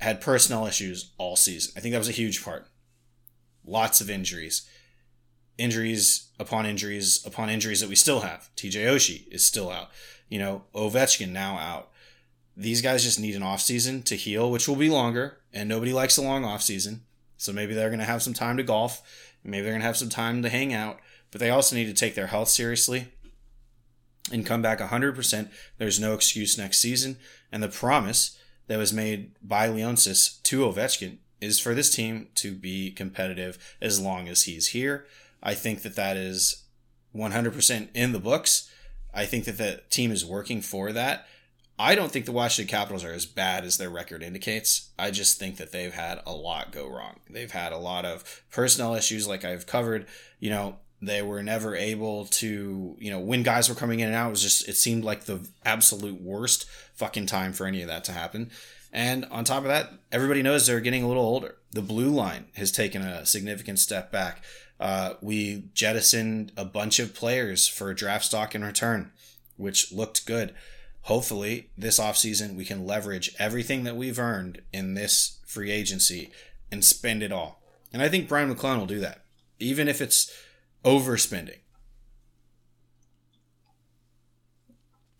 had 0.00 0.20
personnel 0.20 0.66
issues 0.66 1.12
all 1.18 1.36
season. 1.36 1.72
I 1.76 1.80
think 1.80 1.92
that 1.92 1.98
was 1.98 2.08
a 2.08 2.12
huge 2.12 2.44
part. 2.44 2.66
Lots 3.66 4.00
of 4.00 4.10
injuries, 4.10 4.68
injuries 5.56 6.28
upon 6.38 6.66
injuries 6.66 7.24
upon 7.24 7.48
injuries 7.48 7.80
that 7.80 7.88
we 7.88 7.94
still 7.94 8.20
have. 8.20 8.50
TJ 8.56 8.84
Oshie 8.86 9.28
is 9.28 9.44
still 9.44 9.70
out. 9.70 9.88
You 10.28 10.38
know, 10.38 10.64
Ovechkin 10.74 11.30
now 11.30 11.56
out. 11.56 11.90
These 12.56 12.82
guys 12.82 13.02
just 13.02 13.18
need 13.18 13.34
an 13.34 13.42
offseason 13.42 14.04
to 14.04 14.16
heal, 14.16 14.50
which 14.50 14.68
will 14.68 14.76
be 14.76 14.90
longer, 14.90 15.38
and 15.52 15.68
nobody 15.68 15.92
likes 15.92 16.16
a 16.16 16.22
long 16.22 16.42
offseason. 16.42 17.00
So 17.36 17.52
maybe 17.52 17.74
they're 17.74 17.88
going 17.88 17.98
to 18.00 18.04
have 18.04 18.22
some 18.22 18.34
time 18.34 18.56
to 18.56 18.62
golf. 18.62 19.02
Maybe 19.42 19.62
they're 19.62 19.72
going 19.72 19.82
to 19.82 19.86
have 19.86 19.96
some 19.96 20.08
time 20.08 20.42
to 20.42 20.48
hang 20.48 20.72
out. 20.72 20.98
But 21.30 21.40
they 21.40 21.50
also 21.50 21.76
need 21.76 21.86
to 21.86 21.94
take 21.94 22.14
their 22.14 22.28
health 22.28 22.48
seriously 22.48 23.08
and 24.32 24.46
come 24.46 24.62
back 24.62 24.78
100%. 24.78 25.50
There's 25.78 26.00
no 26.00 26.14
excuse 26.14 26.56
next 26.56 26.78
season. 26.78 27.16
And 27.52 27.62
the 27.62 27.68
promise 27.68 28.38
that 28.66 28.78
was 28.78 28.92
made 28.92 29.32
by 29.42 29.68
Leonsis 29.68 30.42
to 30.44 30.60
Ovechkin 30.60 31.18
is 31.40 31.60
for 31.60 31.74
this 31.74 31.94
team 31.94 32.28
to 32.36 32.54
be 32.54 32.90
competitive 32.90 33.76
as 33.80 34.00
long 34.00 34.28
as 34.28 34.44
he's 34.44 34.68
here. 34.68 35.06
I 35.42 35.54
think 35.54 35.82
that 35.82 35.96
that 35.96 36.16
is 36.16 36.64
100% 37.14 37.88
in 37.94 38.12
the 38.12 38.18
books. 38.18 38.70
I 39.12 39.26
think 39.26 39.44
that 39.44 39.58
the 39.58 39.82
team 39.90 40.10
is 40.10 40.24
working 40.24 40.62
for 40.62 40.92
that. 40.92 41.26
I 41.78 41.94
don't 41.96 42.12
think 42.12 42.24
the 42.24 42.32
Washington 42.32 42.70
Capitals 42.70 43.04
are 43.04 43.12
as 43.12 43.26
bad 43.26 43.64
as 43.64 43.78
their 43.78 43.90
record 43.90 44.22
indicates. 44.22 44.90
I 44.98 45.10
just 45.10 45.38
think 45.38 45.56
that 45.56 45.72
they've 45.72 45.92
had 45.92 46.20
a 46.24 46.32
lot 46.32 46.70
go 46.70 46.88
wrong. 46.88 47.18
They've 47.28 47.50
had 47.50 47.72
a 47.72 47.78
lot 47.78 48.04
of 48.04 48.42
personnel 48.50 48.94
issues, 48.94 49.26
like 49.26 49.44
I've 49.44 49.66
covered. 49.66 50.06
You 50.38 50.50
know, 50.50 50.76
they 51.02 51.20
were 51.20 51.42
never 51.42 51.74
able 51.74 52.26
to, 52.26 52.96
you 52.98 53.10
know, 53.10 53.18
when 53.18 53.42
guys 53.42 53.68
were 53.68 53.74
coming 53.74 54.00
in 54.00 54.06
and 54.06 54.14
out, 54.14 54.28
it 54.28 54.30
was 54.30 54.42
just, 54.42 54.68
it 54.68 54.76
seemed 54.76 55.04
like 55.04 55.24
the 55.24 55.46
absolute 55.64 56.20
worst 56.20 56.66
fucking 56.94 57.26
time 57.26 57.52
for 57.52 57.66
any 57.66 57.82
of 57.82 57.88
that 57.88 58.04
to 58.04 58.12
happen. 58.12 58.50
And 58.92 59.24
on 59.26 59.44
top 59.44 59.64
of 59.64 59.68
that, 59.68 59.90
everybody 60.12 60.42
knows 60.42 60.66
they're 60.66 60.80
getting 60.80 61.02
a 61.02 61.08
little 61.08 61.24
older. 61.24 61.56
The 61.72 61.82
blue 61.82 62.10
line 62.10 62.46
has 62.54 62.70
taken 62.70 63.02
a 63.02 63.26
significant 63.26 63.80
step 63.80 64.12
back. 64.12 64.44
Uh, 64.78 65.14
we 65.20 65.64
jettisoned 65.74 66.52
a 66.56 66.64
bunch 66.64 67.00
of 67.00 67.14
players 67.14 67.66
for 67.66 67.92
draft 67.92 68.26
stock 68.26 68.54
in 68.54 68.62
return, 68.62 69.10
which 69.56 69.90
looked 69.90 70.26
good. 70.26 70.54
Hopefully, 71.04 71.68
this 71.76 72.00
offseason, 72.00 72.54
we 72.54 72.64
can 72.64 72.86
leverage 72.86 73.34
everything 73.38 73.84
that 73.84 73.94
we've 73.94 74.18
earned 74.18 74.62
in 74.72 74.94
this 74.94 75.38
free 75.46 75.70
agency 75.70 76.30
and 76.72 76.82
spend 76.82 77.22
it 77.22 77.30
all. 77.30 77.62
And 77.92 78.00
I 78.00 78.08
think 78.08 78.26
Brian 78.26 78.48
MacLellan 78.48 78.78
will 78.78 78.86
do 78.86 79.00
that, 79.00 79.22
even 79.58 79.86
if 79.86 80.00
it's 80.00 80.32
overspending. 80.82 81.58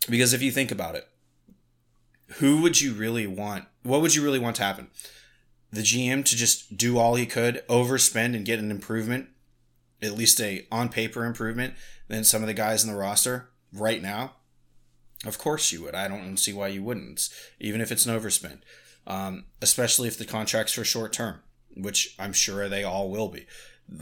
Because 0.09 0.33
if 0.33 0.40
you 0.40 0.51
think 0.51 0.70
about 0.70 0.94
it, 0.94 1.07
who 2.37 2.62
would 2.62 2.81
you 2.81 2.94
really 2.94 3.27
want? 3.27 3.66
What 3.83 4.01
would 4.01 4.14
you 4.14 4.25
really 4.25 4.38
want 4.38 4.57
to 4.57 4.62
happen? 4.62 4.88
The 5.70 5.83
GM 5.83 6.25
to 6.25 6.35
just 6.35 6.79
do 6.79 6.97
all 6.99 7.14
he 7.14 7.27
could, 7.27 7.62
overspend 7.68 8.35
and 8.35 8.47
get 8.47 8.59
an 8.59 8.70
improvement, 8.70 9.29
at 10.01 10.12
least 10.12 10.40
a 10.40 10.66
on 10.73 10.88
paper 10.88 11.27
improvement, 11.27 11.75
than 12.09 12.25
some 12.25 12.42
of 12.42 12.47
the 12.47 12.55
guys 12.55 12.83
in 12.83 12.90
the 12.90 12.97
roster 12.97 13.51
right 13.70 14.01
now? 14.01 14.33
Of 15.25 15.39
course 15.39 15.73
you 15.73 15.83
would. 15.83 15.95
I 15.95 16.09
don't 16.09 16.37
see 16.37 16.53
why 16.53 16.69
you 16.69 16.83
wouldn't, 16.83 17.29
even 17.59 17.81
if 17.81 17.91
it's 17.91 18.07
an 18.07 18.19
overspend, 18.19 18.59
um, 19.07 19.45
especially 19.63 20.09
if 20.09 20.19
the 20.19 20.25
contract's 20.25 20.75
for 20.75 20.85
short 20.85 21.13
term, 21.13 21.41
which 21.77 22.15
I'm 22.19 22.33
sure 22.33 22.69
they 22.69 22.85
all 22.85 23.11
will 23.11 23.29
be. 23.29 23.47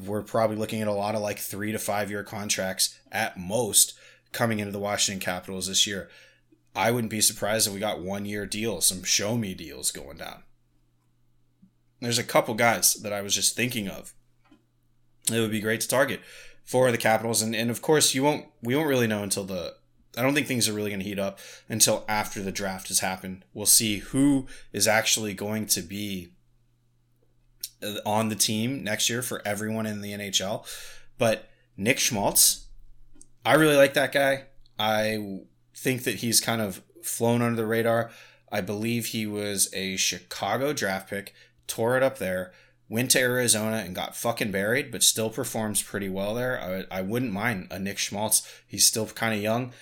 We're 0.04 0.22
probably 0.22 0.56
looking 0.56 0.80
at 0.80 0.88
a 0.88 0.92
lot 0.92 1.14
of 1.14 1.20
like 1.20 1.38
three 1.38 1.72
to 1.72 1.78
five 1.78 2.10
year 2.10 2.24
contracts 2.24 2.98
at 3.10 3.38
most 3.38 3.94
coming 4.32 4.58
into 4.58 4.72
the 4.72 4.78
Washington 4.78 5.20
Capitals 5.20 5.68
this 5.68 5.86
year. 5.86 6.08
I 6.74 6.90
wouldn't 6.90 7.10
be 7.10 7.20
surprised 7.20 7.66
if 7.66 7.74
we 7.74 7.80
got 7.80 8.00
one 8.00 8.24
year 8.24 8.46
deals, 8.46 8.86
some 8.86 9.02
show 9.02 9.36
me 9.36 9.54
deals 9.54 9.90
going 9.90 10.16
down. 10.16 10.42
There's 12.00 12.18
a 12.18 12.24
couple 12.24 12.54
guys 12.54 12.94
that 12.94 13.12
I 13.12 13.22
was 13.22 13.34
just 13.34 13.54
thinking 13.54 13.88
of. 13.88 14.12
It 15.30 15.38
would 15.38 15.52
be 15.52 15.60
great 15.60 15.80
to 15.82 15.88
target 15.88 16.20
for 16.64 16.90
the 16.90 16.98
Capitals, 16.98 17.42
and, 17.42 17.54
and 17.54 17.70
of 17.70 17.82
course 17.82 18.14
you 18.14 18.22
won't 18.22 18.46
we 18.62 18.74
won't 18.74 18.88
really 18.88 19.06
know 19.06 19.22
until 19.22 19.44
the 19.44 19.74
I 20.16 20.22
don't 20.22 20.34
think 20.34 20.46
things 20.46 20.68
are 20.68 20.72
really 20.72 20.90
going 20.90 21.00
to 21.00 21.08
heat 21.08 21.18
up 21.18 21.38
until 21.68 22.04
after 22.06 22.42
the 22.42 22.52
draft 22.52 22.88
has 22.88 23.00
happened. 23.00 23.44
We'll 23.54 23.66
see 23.66 23.98
who 23.98 24.46
is 24.72 24.86
actually 24.86 25.32
going 25.32 25.66
to 25.66 25.80
be 25.80 26.32
uh, 27.82 27.96
on 28.04 28.28
the 28.28 28.34
team 28.34 28.84
next 28.84 29.08
year 29.08 29.22
for 29.22 29.40
everyone 29.44 29.86
in 29.86 30.02
the 30.02 30.12
NHL. 30.12 30.66
But 31.16 31.48
Nick 31.76 31.98
Schmaltz, 31.98 32.66
I 33.44 33.54
really 33.54 33.76
like 33.76 33.94
that 33.94 34.12
guy. 34.12 34.44
I 34.78 35.40
think 35.74 36.04
that 36.04 36.16
he's 36.16 36.40
kind 36.40 36.60
of 36.60 36.82
flown 37.02 37.40
under 37.42 37.56
the 37.56 37.66
radar. 37.66 38.10
I 38.50 38.60
believe 38.60 39.06
he 39.06 39.26
was 39.26 39.72
a 39.72 39.96
Chicago 39.96 40.74
draft 40.74 41.08
pick, 41.08 41.32
tore 41.66 41.96
it 41.96 42.02
up 42.02 42.18
there, 42.18 42.52
went 42.88 43.10
to 43.12 43.20
Arizona 43.20 43.76
and 43.76 43.94
got 43.94 44.14
fucking 44.14 44.50
buried, 44.50 44.92
but 44.92 45.02
still 45.02 45.30
performs 45.30 45.82
pretty 45.82 46.10
well 46.10 46.34
there. 46.34 46.86
I, 46.90 46.98
I 46.98 47.00
wouldn't 47.00 47.32
mind 47.32 47.68
a 47.70 47.78
Nick 47.78 47.96
Schmaltz. 47.96 48.46
He's 48.66 48.84
still 48.84 49.06
kind 49.06 49.34
of 49.34 49.40
young. 49.40 49.72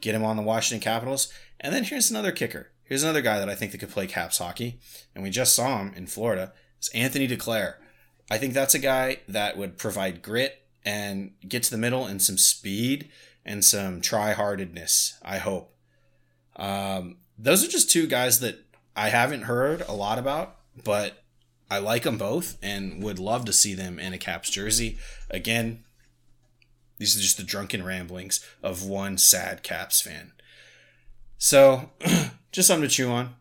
Get 0.00 0.14
him 0.14 0.24
on 0.24 0.36
the 0.36 0.42
Washington 0.42 0.82
Capitals. 0.82 1.32
And 1.60 1.74
then 1.74 1.84
here's 1.84 2.10
another 2.10 2.32
kicker. 2.32 2.70
Here's 2.84 3.02
another 3.02 3.22
guy 3.22 3.38
that 3.38 3.48
I 3.48 3.54
think 3.54 3.72
that 3.72 3.78
could 3.78 3.90
play 3.90 4.06
Caps 4.06 4.38
hockey, 4.38 4.78
and 5.14 5.24
we 5.24 5.30
just 5.30 5.56
saw 5.56 5.78
him 5.78 5.92
in 5.96 6.06
Florida. 6.06 6.52
It's 6.78 6.88
Anthony 6.90 7.26
Duclair. 7.26 7.74
I 8.30 8.38
think 8.38 8.54
that's 8.54 8.74
a 8.74 8.78
guy 8.78 9.18
that 9.28 9.56
would 9.56 9.76
provide 9.76 10.22
grit 10.22 10.62
and 10.84 11.32
get 11.48 11.64
to 11.64 11.70
the 11.70 11.78
middle 11.78 12.06
and 12.06 12.22
some 12.22 12.38
speed 12.38 13.10
and 13.44 13.64
some 13.64 14.00
try-heartedness. 14.00 15.18
I 15.22 15.38
hope. 15.38 15.74
Um, 16.54 17.16
those 17.36 17.64
are 17.64 17.68
just 17.68 17.90
two 17.90 18.06
guys 18.06 18.38
that 18.40 18.64
I 18.94 19.08
haven't 19.08 19.42
heard 19.42 19.82
a 19.88 19.92
lot 19.92 20.18
about, 20.18 20.56
but 20.84 21.24
I 21.68 21.78
like 21.78 22.04
them 22.04 22.18
both 22.18 22.56
and 22.62 23.02
would 23.02 23.18
love 23.18 23.44
to 23.46 23.52
see 23.52 23.74
them 23.74 23.98
in 23.98 24.12
a 24.12 24.18
Caps 24.18 24.50
jersey. 24.50 24.98
Again, 25.28 25.82
these 26.98 27.16
are 27.16 27.20
just 27.20 27.36
the 27.36 27.42
drunken 27.42 27.84
ramblings 27.84 28.44
of 28.62 28.84
one 28.84 29.18
sad 29.18 29.62
Caps 29.62 30.00
fan. 30.00 30.32
So, 31.38 31.90
just 32.52 32.68
something 32.68 32.88
to 32.88 32.94
chew 32.94 33.10
on. 33.10 33.34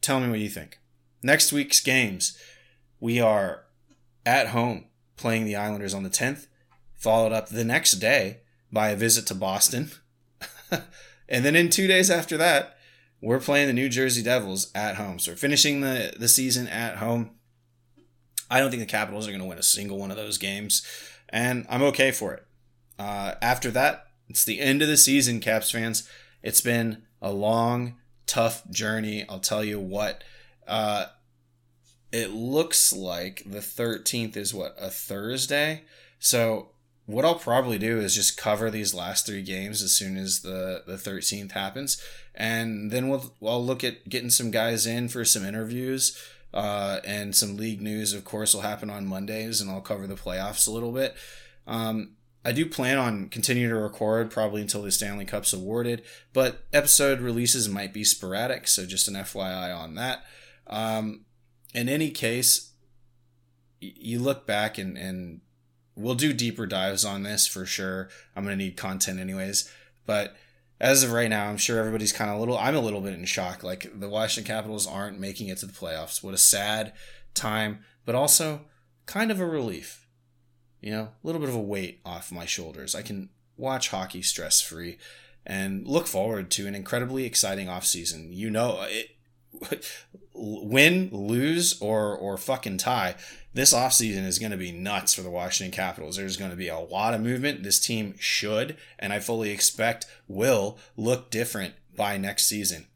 Tell 0.00 0.20
me 0.20 0.28
what 0.28 0.40
you 0.40 0.48
think. 0.48 0.78
Next 1.22 1.52
week's 1.52 1.80
games, 1.80 2.38
we 2.98 3.20
are 3.20 3.64
at 4.24 4.48
home 4.48 4.86
playing 5.16 5.44
the 5.44 5.56
Islanders 5.56 5.94
on 5.94 6.02
the 6.02 6.10
10th, 6.10 6.46
followed 6.94 7.32
up 7.32 7.48
the 7.48 7.64
next 7.64 7.92
day 7.92 8.40
by 8.72 8.90
a 8.90 8.96
visit 8.96 9.26
to 9.26 9.34
Boston. 9.34 9.90
and 11.28 11.44
then 11.44 11.56
in 11.56 11.70
two 11.70 11.86
days 11.86 12.10
after 12.10 12.36
that, 12.36 12.76
we're 13.20 13.40
playing 13.40 13.66
the 13.66 13.72
New 13.72 13.88
Jersey 13.88 14.22
Devils 14.22 14.70
at 14.74 14.96
home. 14.96 15.18
So 15.18 15.32
we're 15.32 15.36
finishing 15.36 15.80
the, 15.80 16.14
the 16.18 16.28
season 16.28 16.68
at 16.68 16.96
home. 16.96 17.30
I 18.50 18.60
don't 18.60 18.70
think 18.70 18.80
the 18.80 18.86
Capitals 18.86 19.26
are 19.26 19.30
going 19.30 19.42
to 19.42 19.46
win 19.46 19.58
a 19.58 19.62
single 19.62 19.98
one 19.98 20.10
of 20.10 20.16
those 20.16 20.38
games, 20.38 20.84
and 21.28 21.66
I'm 21.68 21.82
okay 21.82 22.10
for 22.10 22.34
it. 22.34 22.44
Uh, 23.00 23.34
after 23.40 23.70
that, 23.70 24.08
it's 24.28 24.44
the 24.44 24.60
end 24.60 24.82
of 24.82 24.88
the 24.88 24.96
season, 24.98 25.40
Caps 25.40 25.70
fans. 25.70 26.06
It's 26.42 26.60
been 26.60 27.04
a 27.22 27.32
long, 27.32 27.94
tough 28.26 28.68
journey. 28.68 29.24
I'll 29.26 29.40
tell 29.40 29.64
you 29.64 29.80
what. 29.80 30.22
Uh, 30.68 31.06
it 32.12 32.32
looks 32.32 32.92
like 32.92 33.42
the 33.46 33.60
13th 33.60 34.36
is 34.36 34.52
what 34.52 34.76
a 34.78 34.90
Thursday. 34.90 35.84
So 36.18 36.72
what 37.06 37.24
I'll 37.24 37.36
probably 37.36 37.78
do 37.78 37.98
is 37.98 38.14
just 38.14 38.36
cover 38.36 38.70
these 38.70 38.92
last 38.92 39.24
three 39.24 39.42
games 39.42 39.82
as 39.82 39.92
soon 39.92 40.18
as 40.18 40.42
the 40.42 40.82
the 40.86 40.96
13th 40.96 41.52
happens, 41.52 42.02
and 42.34 42.90
then 42.90 43.08
we'll 43.08 43.32
I'll 43.42 43.64
look 43.64 43.82
at 43.82 44.10
getting 44.10 44.28
some 44.28 44.50
guys 44.50 44.84
in 44.84 45.08
for 45.08 45.24
some 45.24 45.46
interviews. 45.46 46.22
Uh, 46.52 46.98
and 47.04 47.34
some 47.36 47.56
league 47.56 47.80
news, 47.80 48.12
of 48.12 48.24
course, 48.24 48.52
will 48.52 48.62
happen 48.62 48.90
on 48.90 49.06
Mondays, 49.06 49.60
and 49.60 49.70
I'll 49.70 49.80
cover 49.80 50.08
the 50.08 50.16
playoffs 50.16 50.66
a 50.66 50.72
little 50.72 50.90
bit. 50.90 51.14
Um, 51.64 52.16
I 52.44 52.52
do 52.52 52.64
plan 52.66 52.96
on 52.96 53.28
continuing 53.28 53.70
to 53.70 53.76
record 53.76 54.30
probably 54.30 54.62
until 54.62 54.82
the 54.82 54.90
Stanley 54.90 55.26
Cup's 55.26 55.52
awarded, 55.52 56.02
but 56.32 56.64
episode 56.72 57.20
releases 57.20 57.68
might 57.68 57.92
be 57.92 58.02
sporadic, 58.02 58.66
so 58.66 58.86
just 58.86 59.08
an 59.08 59.14
FYI 59.14 59.76
on 59.76 59.94
that. 59.96 60.24
Um, 60.66 61.26
in 61.74 61.88
any 61.88 62.10
case, 62.10 62.72
you 63.80 64.18
look 64.18 64.46
back 64.46 64.78
and, 64.78 64.96
and 64.96 65.40
we'll 65.94 66.14
do 66.14 66.32
deeper 66.32 66.66
dives 66.66 67.04
on 67.04 67.22
this 67.22 67.46
for 67.46 67.66
sure. 67.66 68.08
I'm 68.34 68.44
going 68.44 68.58
to 68.58 68.64
need 68.64 68.76
content 68.76 69.20
anyways. 69.20 69.70
But 70.06 70.34
as 70.80 71.02
of 71.02 71.12
right 71.12 71.28
now, 71.28 71.48
I'm 71.48 71.56
sure 71.56 71.78
everybody's 71.78 72.12
kind 72.12 72.30
of 72.30 72.36
a 72.36 72.40
little, 72.40 72.58
I'm 72.58 72.74
a 72.74 72.80
little 72.80 73.00
bit 73.00 73.14
in 73.14 73.24
shock. 73.26 73.62
Like 73.62 73.90
the 73.98 74.08
Washington 74.08 74.52
Capitals 74.52 74.86
aren't 74.86 75.20
making 75.20 75.48
it 75.48 75.58
to 75.58 75.66
the 75.66 75.72
playoffs. 75.72 76.22
What 76.22 76.34
a 76.34 76.38
sad 76.38 76.92
time, 77.34 77.80
but 78.04 78.14
also 78.14 78.62
kind 79.06 79.30
of 79.30 79.40
a 79.40 79.46
relief. 79.46 80.06
You 80.80 80.92
know, 80.92 81.02
a 81.02 81.26
little 81.26 81.40
bit 81.40 81.50
of 81.50 81.54
a 81.54 81.60
weight 81.60 82.00
off 82.04 82.32
my 82.32 82.46
shoulders. 82.46 82.94
I 82.94 83.02
can 83.02 83.28
watch 83.56 83.90
hockey 83.90 84.22
stress 84.22 84.60
free 84.60 84.98
and 85.44 85.86
look 85.86 86.06
forward 86.06 86.50
to 86.52 86.66
an 86.66 86.74
incredibly 86.74 87.24
exciting 87.24 87.66
offseason. 87.66 88.34
You 88.34 88.50
know, 88.50 88.84
it, 88.88 89.16
win, 90.34 91.10
lose, 91.12 91.80
or 91.80 92.16
or 92.16 92.36
fucking 92.36 92.78
tie, 92.78 93.16
this 93.52 93.74
offseason 93.74 94.24
is 94.26 94.38
going 94.38 94.52
to 94.52 94.56
be 94.56 94.72
nuts 94.72 95.14
for 95.14 95.22
the 95.22 95.30
Washington 95.30 95.74
Capitals. 95.74 96.16
There's 96.16 96.36
going 96.36 96.50
to 96.50 96.56
be 96.56 96.68
a 96.68 96.78
lot 96.78 97.14
of 97.14 97.20
movement. 97.20 97.62
This 97.62 97.80
team 97.80 98.14
should, 98.18 98.76
and 98.98 99.12
I 99.12 99.20
fully 99.20 99.50
expect 99.50 100.06
will, 100.28 100.78
look 100.96 101.30
different 101.30 101.74
by 101.96 102.16
next 102.16 102.46
season. 102.46 102.86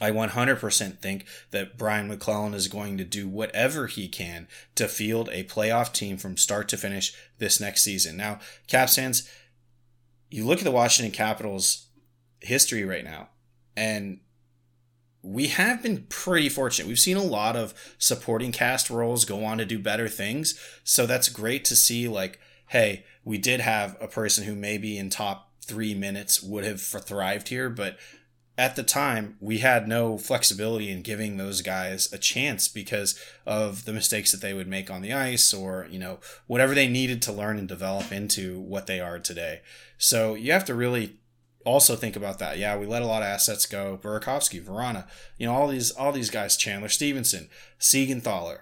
I 0.00 0.10
100% 0.10 0.98
think 0.98 1.26
that 1.50 1.76
Brian 1.76 2.08
MacLellan 2.08 2.54
is 2.54 2.68
going 2.68 2.98
to 2.98 3.04
do 3.04 3.28
whatever 3.28 3.86
he 3.86 4.08
can 4.08 4.48
to 4.76 4.88
field 4.88 5.28
a 5.32 5.44
playoff 5.44 5.92
team 5.92 6.16
from 6.16 6.36
start 6.36 6.68
to 6.68 6.76
finish 6.76 7.14
this 7.38 7.60
next 7.60 7.82
season. 7.82 8.16
Now, 8.16 8.38
Caps 8.66 8.96
fans, 8.96 9.28
you 10.30 10.44
look 10.46 10.58
at 10.58 10.64
the 10.64 10.70
Washington 10.70 11.12
Capitals 11.12 11.86
history 12.40 12.84
right 12.84 13.04
now, 13.04 13.28
and 13.76 14.20
we 15.22 15.48
have 15.48 15.82
been 15.82 16.06
pretty 16.08 16.48
fortunate. 16.48 16.88
We've 16.88 16.98
seen 16.98 17.16
a 17.16 17.22
lot 17.22 17.56
of 17.56 17.74
supporting 17.98 18.52
cast 18.52 18.88
roles 18.88 19.24
go 19.24 19.44
on 19.44 19.58
to 19.58 19.64
do 19.64 19.78
better 19.78 20.08
things. 20.08 20.58
So 20.84 21.06
that's 21.06 21.28
great 21.28 21.64
to 21.66 21.76
see, 21.76 22.08
like, 22.08 22.38
hey, 22.68 23.04
we 23.24 23.38
did 23.38 23.60
have 23.60 23.96
a 24.00 24.06
person 24.06 24.44
who 24.44 24.54
maybe 24.54 24.96
in 24.96 25.10
top 25.10 25.50
three 25.64 25.94
minutes 25.94 26.42
would 26.42 26.64
have 26.64 26.80
thrived 26.80 27.48
here, 27.48 27.68
but 27.68 27.98
at 28.58 28.76
the 28.76 28.82
time 28.82 29.36
we 29.40 29.58
had 29.58 29.88
no 29.88 30.18
flexibility 30.18 30.90
in 30.90 31.00
giving 31.00 31.36
those 31.38 31.62
guys 31.62 32.12
a 32.12 32.18
chance 32.18 32.68
because 32.68 33.18
of 33.46 33.86
the 33.86 33.92
mistakes 33.92 34.32
that 34.32 34.42
they 34.42 34.52
would 34.52 34.68
make 34.68 34.90
on 34.90 35.00
the 35.00 35.12
ice 35.12 35.54
or 35.54 35.86
you 35.90 35.98
know 35.98 36.18
whatever 36.46 36.74
they 36.74 36.88
needed 36.88 37.22
to 37.22 37.32
learn 37.32 37.58
and 37.58 37.68
develop 37.68 38.12
into 38.12 38.60
what 38.60 38.86
they 38.86 39.00
are 39.00 39.18
today 39.18 39.60
so 39.96 40.34
you 40.34 40.52
have 40.52 40.64
to 40.64 40.74
really 40.74 41.18
also 41.68 41.96
think 41.96 42.16
about 42.16 42.38
that. 42.38 42.58
Yeah, 42.58 42.76
we 42.76 42.86
let 42.86 43.02
a 43.02 43.06
lot 43.06 43.22
of 43.22 43.28
assets 43.28 43.66
go. 43.66 43.98
Burakovsky, 44.00 44.62
Vrana, 44.62 45.06
you 45.36 45.46
know, 45.46 45.54
all 45.54 45.68
these 45.68 45.90
all 45.92 46.12
these 46.12 46.30
guys, 46.30 46.56
Chandler 46.56 46.88
Stephenson, 46.88 47.48
Siegenthaler, 47.78 48.60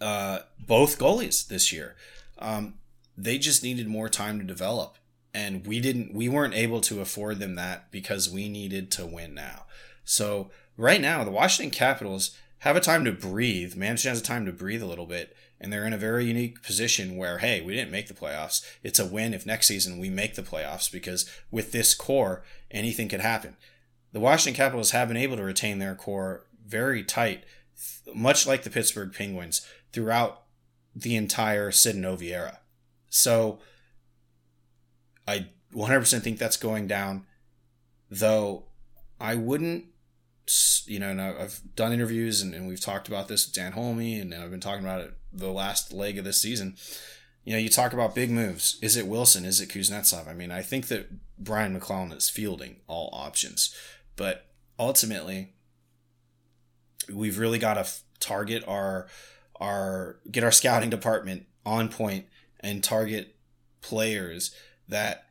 uh, 0.00 0.40
both 0.58 0.98
goalies 0.98 1.46
this 1.46 1.72
year. 1.72 1.94
Um, 2.38 2.74
they 3.16 3.38
just 3.38 3.62
needed 3.62 3.86
more 3.86 4.08
time 4.08 4.38
to 4.38 4.44
develop. 4.44 4.98
And 5.36 5.66
we 5.66 5.80
didn't 5.80 6.14
we 6.14 6.30
weren't 6.30 6.54
able 6.54 6.80
to 6.80 7.02
afford 7.02 7.40
them 7.40 7.56
that 7.56 7.90
because 7.90 8.30
we 8.30 8.48
needed 8.48 8.90
to 8.92 9.04
win 9.04 9.34
now. 9.34 9.66
So 10.02 10.50
right 10.78 11.00
now, 11.00 11.24
the 11.24 11.30
Washington 11.30 11.70
Capitals 11.70 12.34
have 12.60 12.74
a 12.74 12.80
time 12.80 13.04
to 13.04 13.12
breathe. 13.12 13.76
Management 13.76 14.16
has 14.16 14.20
a 14.20 14.24
time 14.24 14.46
to 14.46 14.52
breathe 14.52 14.82
a 14.82 14.86
little 14.86 15.04
bit, 15.04 15.36
and 15.60 15.70
they're 15.70 15.84
in 15.84 15.92
a 15.92 15.98
very 15.98 16.24
unique 16.24 16.62
position 16.62 17.18
where, 17.18 17.38
hey, 17.38 17.60
we 17.60 17.74
didn't 17.74 17.90
make 17.90 18.08
the 18.08 18.14
playoffs. 18.14 18.64
It's 18.82 18.98
a 18.98 19.04
win 19.04 19.34
if 19.34 19.44
next 19.44 19.66
season 19.66 19.98
we 19.98 20.08
make 20.08 20.36
the 20.36 20.42
playoffs 20.42 20.90
because 20.90 21.30
with 21.50 21.70
this 21.70 21.92
core, 21.92 22.42
anything 22.70 23.10
could 23.10 23.20
happen. 23.20 23.58
The 24.12 24.20
Washington 24.20 24.56
Capitals 24.56 24.92
have 24.92 25.08
been 25.08 25.18
able 25.18 25.36
to 25.36 25.44
retain 25.44 25.80
their 25.80 25.94
core 25.94 26.46
very 26.66 27.04
tight, 27.04 27.44
much 28.14 28.46
like 28.46 28.62
the 28.62 28.70
Pittsburgh 28.70 29.12
Penguins, 29.12 29.68
throughout 29.92 30.44
the 30.94 31.14
entire 31.14 31.70
Sid 31.70 31.94
and 31.94 32.06
Ovi 32.06 32.32
era. 32.32 32.60
So 33.10 33.58
I 35.26 35.48
100% 35.74 36.22
think 36.22 36.38
that's 36.38 36.56
going 36.56 36.86
down, 36.86 37.26
though 38.10 38.64
I 39.20 39.34
wouldn't 39.34 39.86
you 40.86 41.00
know, 41.00 41.10
and 41.10 41.20
I've 41.20 41.60
done 41.74 41.92
interviews 41.92 42.40
and, 42.40 42.54
and 42.54 42.68
we've 42.68 42.80
talked 42.80 43.08
about 43.08 43.28
this 43.28 43.46
with 43.46 43.54
Dan 43.54 43.72
Holme 43.72 43.98
and 43.98 44.34
I've 44.34 44.50
been 44.50 44.60
talking 44.60 44.84
about 44.84 45.00
it 45.00 45.14
the 45.32 45.50
last 45.50 45.92
leg 45.92 46.18
of 46.18 46.24
this 46.24 46.40
season. 46.40 46.76
You 47.44 47.52
know, 47.52 47.58
you 47.58 47.68
talk 47.68 47.92
about 47.92 48.14
big 48.14 48.30
moves. 48.30 48.78
Is 48.82 48.96
it 48.96 49.06
Wilson? 49.06 49.44
Is 49.44 49.60
it 49.60 49.68
Kuznetsov? 49.68 50.28
I 50.28 50.34
mean, 50.34 50.50
I 50.50 50.62
think 50.62 50.88
that 50.88 51.10
Brian 51.38 51.72
MacLellan 51.72 52.12
is 52.12 52.30
fielding 52.30 52.76
all 52.86 53.10
options, 53.12 53.74
but 54.16 54.46
ultimately, 54.78 55.54
we've 57.12 57.38
really 57.38 57.58
got 57.58 57.74
to 57.74 57.86
target 58.18 58.64
our 58.66 59.06
our 59.60 60.18
get 60.30 60.42
our 60.42 60.52
scouting 60.52 60.90
department 60.90 61.46
on 61.64 61.88
point 61.88 62.26
and 62.60 62.82
target 62.82 63.36
players 63.80 64.54
that 64.88 65.26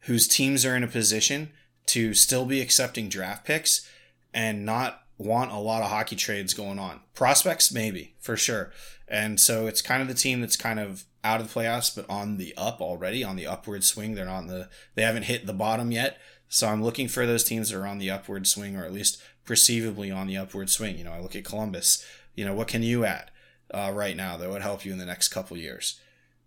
whose 0.00 0.28
teams 0.28 0.64
are 0.64 0.76
in 0.76 0.84
a 0.84 0.88
position 0.88 1.50
to 1.86 2.14
still 2.14 2.46
be 2.46 2.60
accepting 2.60 3.08
draft 3.08 3.44
picks 3.44 3.88
and 4.32 4.64
not 4.64 5.02
want 5.18 5.52
a 5.52 5.58
lot 5.58 5.82
of 5.82 5.90
hockey 5.90 6.16
trades 6.16 6.54
going 6.54 6.78
on. 6.78 7.00
Prospects, 7.14 7.72
maybe, 7.72 8.14
for 8.18 8.36
sure. 8.36 8.72
And 9.06 9.38
so 9.38 9.66
it's 9.66 9.82
kind 9.82 10.02
of 10.02 10.08
the 10.08 10.14
team 10.14 10.40
that's 10.40 10.56
kind 10.56 10.80
of 10.80 11.04
out 11.22 11.40
of 11.40 11.52
the 11.52 11.60
playoffs, 11.60 11.94
but 11.94 12.08
on 12.08 12.36
the 12.36 12.54
up 12.56 12.80
already, 12.80 13.22
on 13.22 13.36
the 13.36 13.46
upward 13.46 13.84
swing. 13.84 14.14
They're 14.14 14.26
not 14.26 14.46
the, 14.46 14.68
they 14.94 15.02
haven't 15.02 15.24
hit 15.24 15.46
the 15.46 15.52
bottom 15.52 15.92
yet. 15.92 16.18
So 16.48 16.68
I'm 16.68 16.82
looking 16.82 17.08
for 17.08 17.26
those 17.26 17.44
teams 17.44 17.70
that 17.70 17.78
are 17.78 17.86
on 17.86 17.98
the 17.98 18.10
upward 18.10 18.46
swing, 18.46 18.76
or 18.76 18.84
at 18.84 18.92
least 18.92 19.22
perceivably 19.44 20.10
on 20.10 20.26
the 20.26 20.36
upward 20.36 20.70
swing. 20.70 20.98
You 20.98 21.04
know, 21.04 21.12
I 21.12 21.20
look 21.20 21.36
at 21.36 21.44
Columbus. 21.44 22.04
You 22.34 22.44
know, 22.44 22.54
what 22.54 22.68
can 22.68 22.82
you 22.82 23.04
add 23.04 23.30
uh, 23.72 23.90
right 23.94 24.16
now 24.16 24.36
that 24.36 24.50
would 24.50 24.62
help 24.62 24.84
you 24.84 24.92
in 24.92 24.98
the 24.98 25.06
next 25.06 25.28
couple 25.28 25.56
years? 25.56 26.00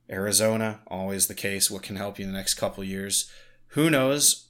Arizona, 0.09 0.79
always 0.87 1.27
the 1.27 1.35
case. 1.35 1.69
What 1.69 1.83
can 1.83 1.95
help 1.95 2.17
you 2.17 2.25
in 2.25 2.31
the 2.31 2.37
next 2.37 2.55
couple 2.55 2.83
years? 2.83 3.29
Who 3.69 3.89
knows 3.89 4.47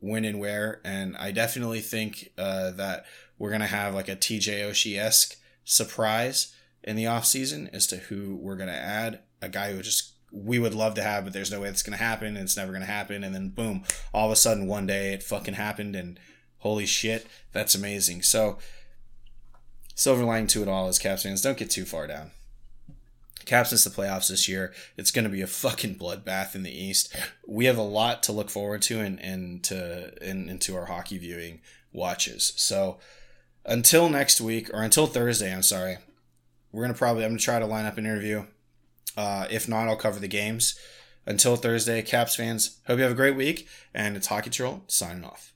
when 0.00 0.24
and 0.24 0.40
where. 0.40 0.80
And 0.84 1.16
I 1.16 1.30
definitely 1.30 1.80
think 1.80 2.32
uh, 2.38 2.70
that 2.72 3.04
we're 3.38 3.50
going 3.50 3.60
to 3.60 3.66
have 3.66 3.94
like 3.94 4.08
a 4.08 4.16
TJ 4.16 4.68
Oshie 4.68 4.98
esque 4.98 5.36
surprise 5.64 6.54
in 6.82 6.96
the 6.96 7.04
offseason 7.04 7.72
as 7.72 7.86
to 7.88 7.96
who 7.96 8.36
we're 8.36 8.56
going 8.56 8.68
to 8.68 8.74
add. 8.74 9.20
A 9.42 9.48
guy 9.48 9.72
who 9.72 9.82
just 9.82 10.14
we 10.32 10.58
would 10.58 10.74
love 10.74 10.94
to 10.94 11.02
have, 11.02 11.24
but 11.24 11.32
there's 11.32 11.52
no 11.52 11.60
way 11.60 11.68
it's 11.68 11.82
going 11.82 11.96
to 11.96 12.02
happen. 12.02 12.28
And 12.28 12.38
it's 12.38 12.56
never 12.56 12.72
going 12.72 12.84
to 12.84 12.86
happen. 12.86 13.22
And 13.22 13.34
then 13.34 13.50
boom, 13.50 13.84
all 14.12 14.26
of 14.26 14.32
a 14.32 14.36
sudden 14.36 14.66
one 14.66 14.86
day 14.86 15.12
it 15.12 15.22
fucking 15.22 15.54
happened. 15.54 15.94
And 15.94 16.18
holy 16.58 16.86
shit, 16.86 17.26
that's 17.52 17.74
amazing. 17.74 18.22
So, 18.22 18.58
silver 19.94 20.24
lining 20.24 20.46
to 20.48 20.62
it 20.62 20.68
all 20.68 20.88
is 20.88 20.98
Caps 20.98 21.22
fans, 21.22 21.42
don't 21.42 21.58
get 21.58 21.70
too 21.70 21.84
far 21.84 22.06
down. 22.06 22.32
Caps 23.46 23.70
miss 23.70 23.84
the 23.84 23.90
playoffs 23.90 24.28
this 24.28 24.48
year. 24.48 24.74
It's 24.96 25.12
going 25.12 25.24
to 25.24 25.30
be 25.30 25.40
a 25.40 25.46
fucking 25.46 25.94
bloodbath 25.94 26.54
in 26.54 26.64
the 26.64 26.70
East. 26.70 27.14
We 27.46 27.64
have 27.66 27.78
a 27.78 27.82
lot 27.82 28.22
to 28.24 28.32
look 28.32 28.50
forward 28.50 28.82
to 28.82 29.00
and, 29.00 29.20
and 29.20 29.62
to 29.64 30.12
and 30.20 30.50
into 30.50 30.76
our 30.76 30.86
hockey 30.86 31.16
viewing 31.16 31.60
watches. 31.92 32.52
So 32.56 32.98
until 33.64 34.08
next 34.08 34.40
week 34.40 34.68
or 34.74 34.82
until 34.82 35.06
Thursday, 35.06 35.54
I'm 35.54 35.62
sorry. 35.62 35.98
We're 36.72 36.82
gonna 36.82 36.94
probably 36.94 37.24
I'm 37.24 37.30
gonna 37.30 37.38
try 37.38 37.58
to 37.58 37.66
line 37.66 37.86
up 37.86 37.96
an 37.96 38.04
interview. 38.04 38.44
Uh, 39.16 39.46
if 39.48 39.68
not, 39.68 39.88
I'll 39.88 39.96
cover 39.96 40.20
the 40.20 40.28
games. 40.28 40.78
Until 41.24 41.56
Thursday, 41.56 42.02
Caps 42.02 42.36
fans, 42.36 42.78
hope 42.86 42.98
you 42.98 43.02
have 43.02 43.12
a 43.12 43.16
great 43.16 43.34
week. 43.34 43.66
And 43.94 44.16
it's 44.16 44.26
Hockey 44.26 44.50
Troll 44.50 44.84
signing 44.86 45.24
off. 45.24 45.52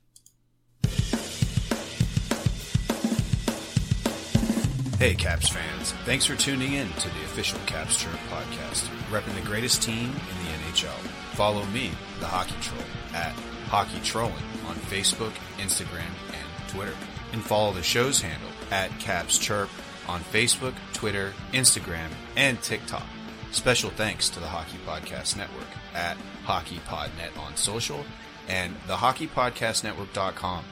Hey, 5.00 5.14
Caps 5.14 5.48
fans. 5.48 5.92
Thanks 6.04 6.26
for 6.26 6.36
tuning 6.36 6.74
in 6.74 6.86
to 6.86 7.08
the 7.08 7.24
official 7.24 7.58
Caps 7.60 7.96
Chirp 7.96 8.18
podcast, 8.28 8.86
repping 9.10 9.34
the 9.34 9.40
greatest 9.48 9.80
team 9.80 10.08
in 10.08 10.44
the 10.44 10.50
NHL. 10.52 10.92
Follow 11.32 11.64
me, 11.64 11.90
the 12.18 12.26
Hockey 12.26 12.56
Troll, 12.60 12.84
at 13.14 13.32
Hockey 13.68 13.98
Trolling 14.04 14.34
on 14.68 14.74
Facebook, 14.74 15.32
Instagram, 15.56 16.12
and 16.34 16.68
Twitter. 16.68 16.92
And 17.32 17.42
follow 17.42 17.72
the 17.72 17.82
show's 17.82 18.20
handle 18.20 18.50
at 18.70 18.90
Caps 19.00 19.38
Chirp 19.38 19.70
on 20.06 20.20
Facebook, 20.20 20.74
Twitter, 20.92 21.32
Instagram, 21.54 22.10
and 22.36 22.60
TikTok. 22.60 23.06
Special 23.52 23.88
thanks 23.88 24.28
to 24.28 24.38
the 24.38 24.48
Hockey 24.48 24.76
Podcast 24.86 25.34
Network 25.34 25.68
at 25.94 26.18
HockeyPodNet 26.44 27.38
on 27.38 27.56
social 27.56 28.04
and 28.48 28.76
the 28.86 28.96
HockeyPodcastNetwork.com. 28.96 30.64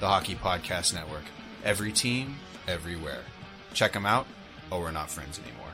The 0.00 0.08
Hockey 0.08 0.34
Podcast 0.34 0.94
Network. 0.94 1.26
Every 1.62 1.92
team, 1.92 2.38
everywhere. 2.66 3.22
Check 3.74 3.92
them 3.92 4.06
out, 4.06 4.26
or 4.70 4.80
we're 4.80 4.90
not 4.90 5.10
friends 5.10 5.38
anymore. 5.38 5.67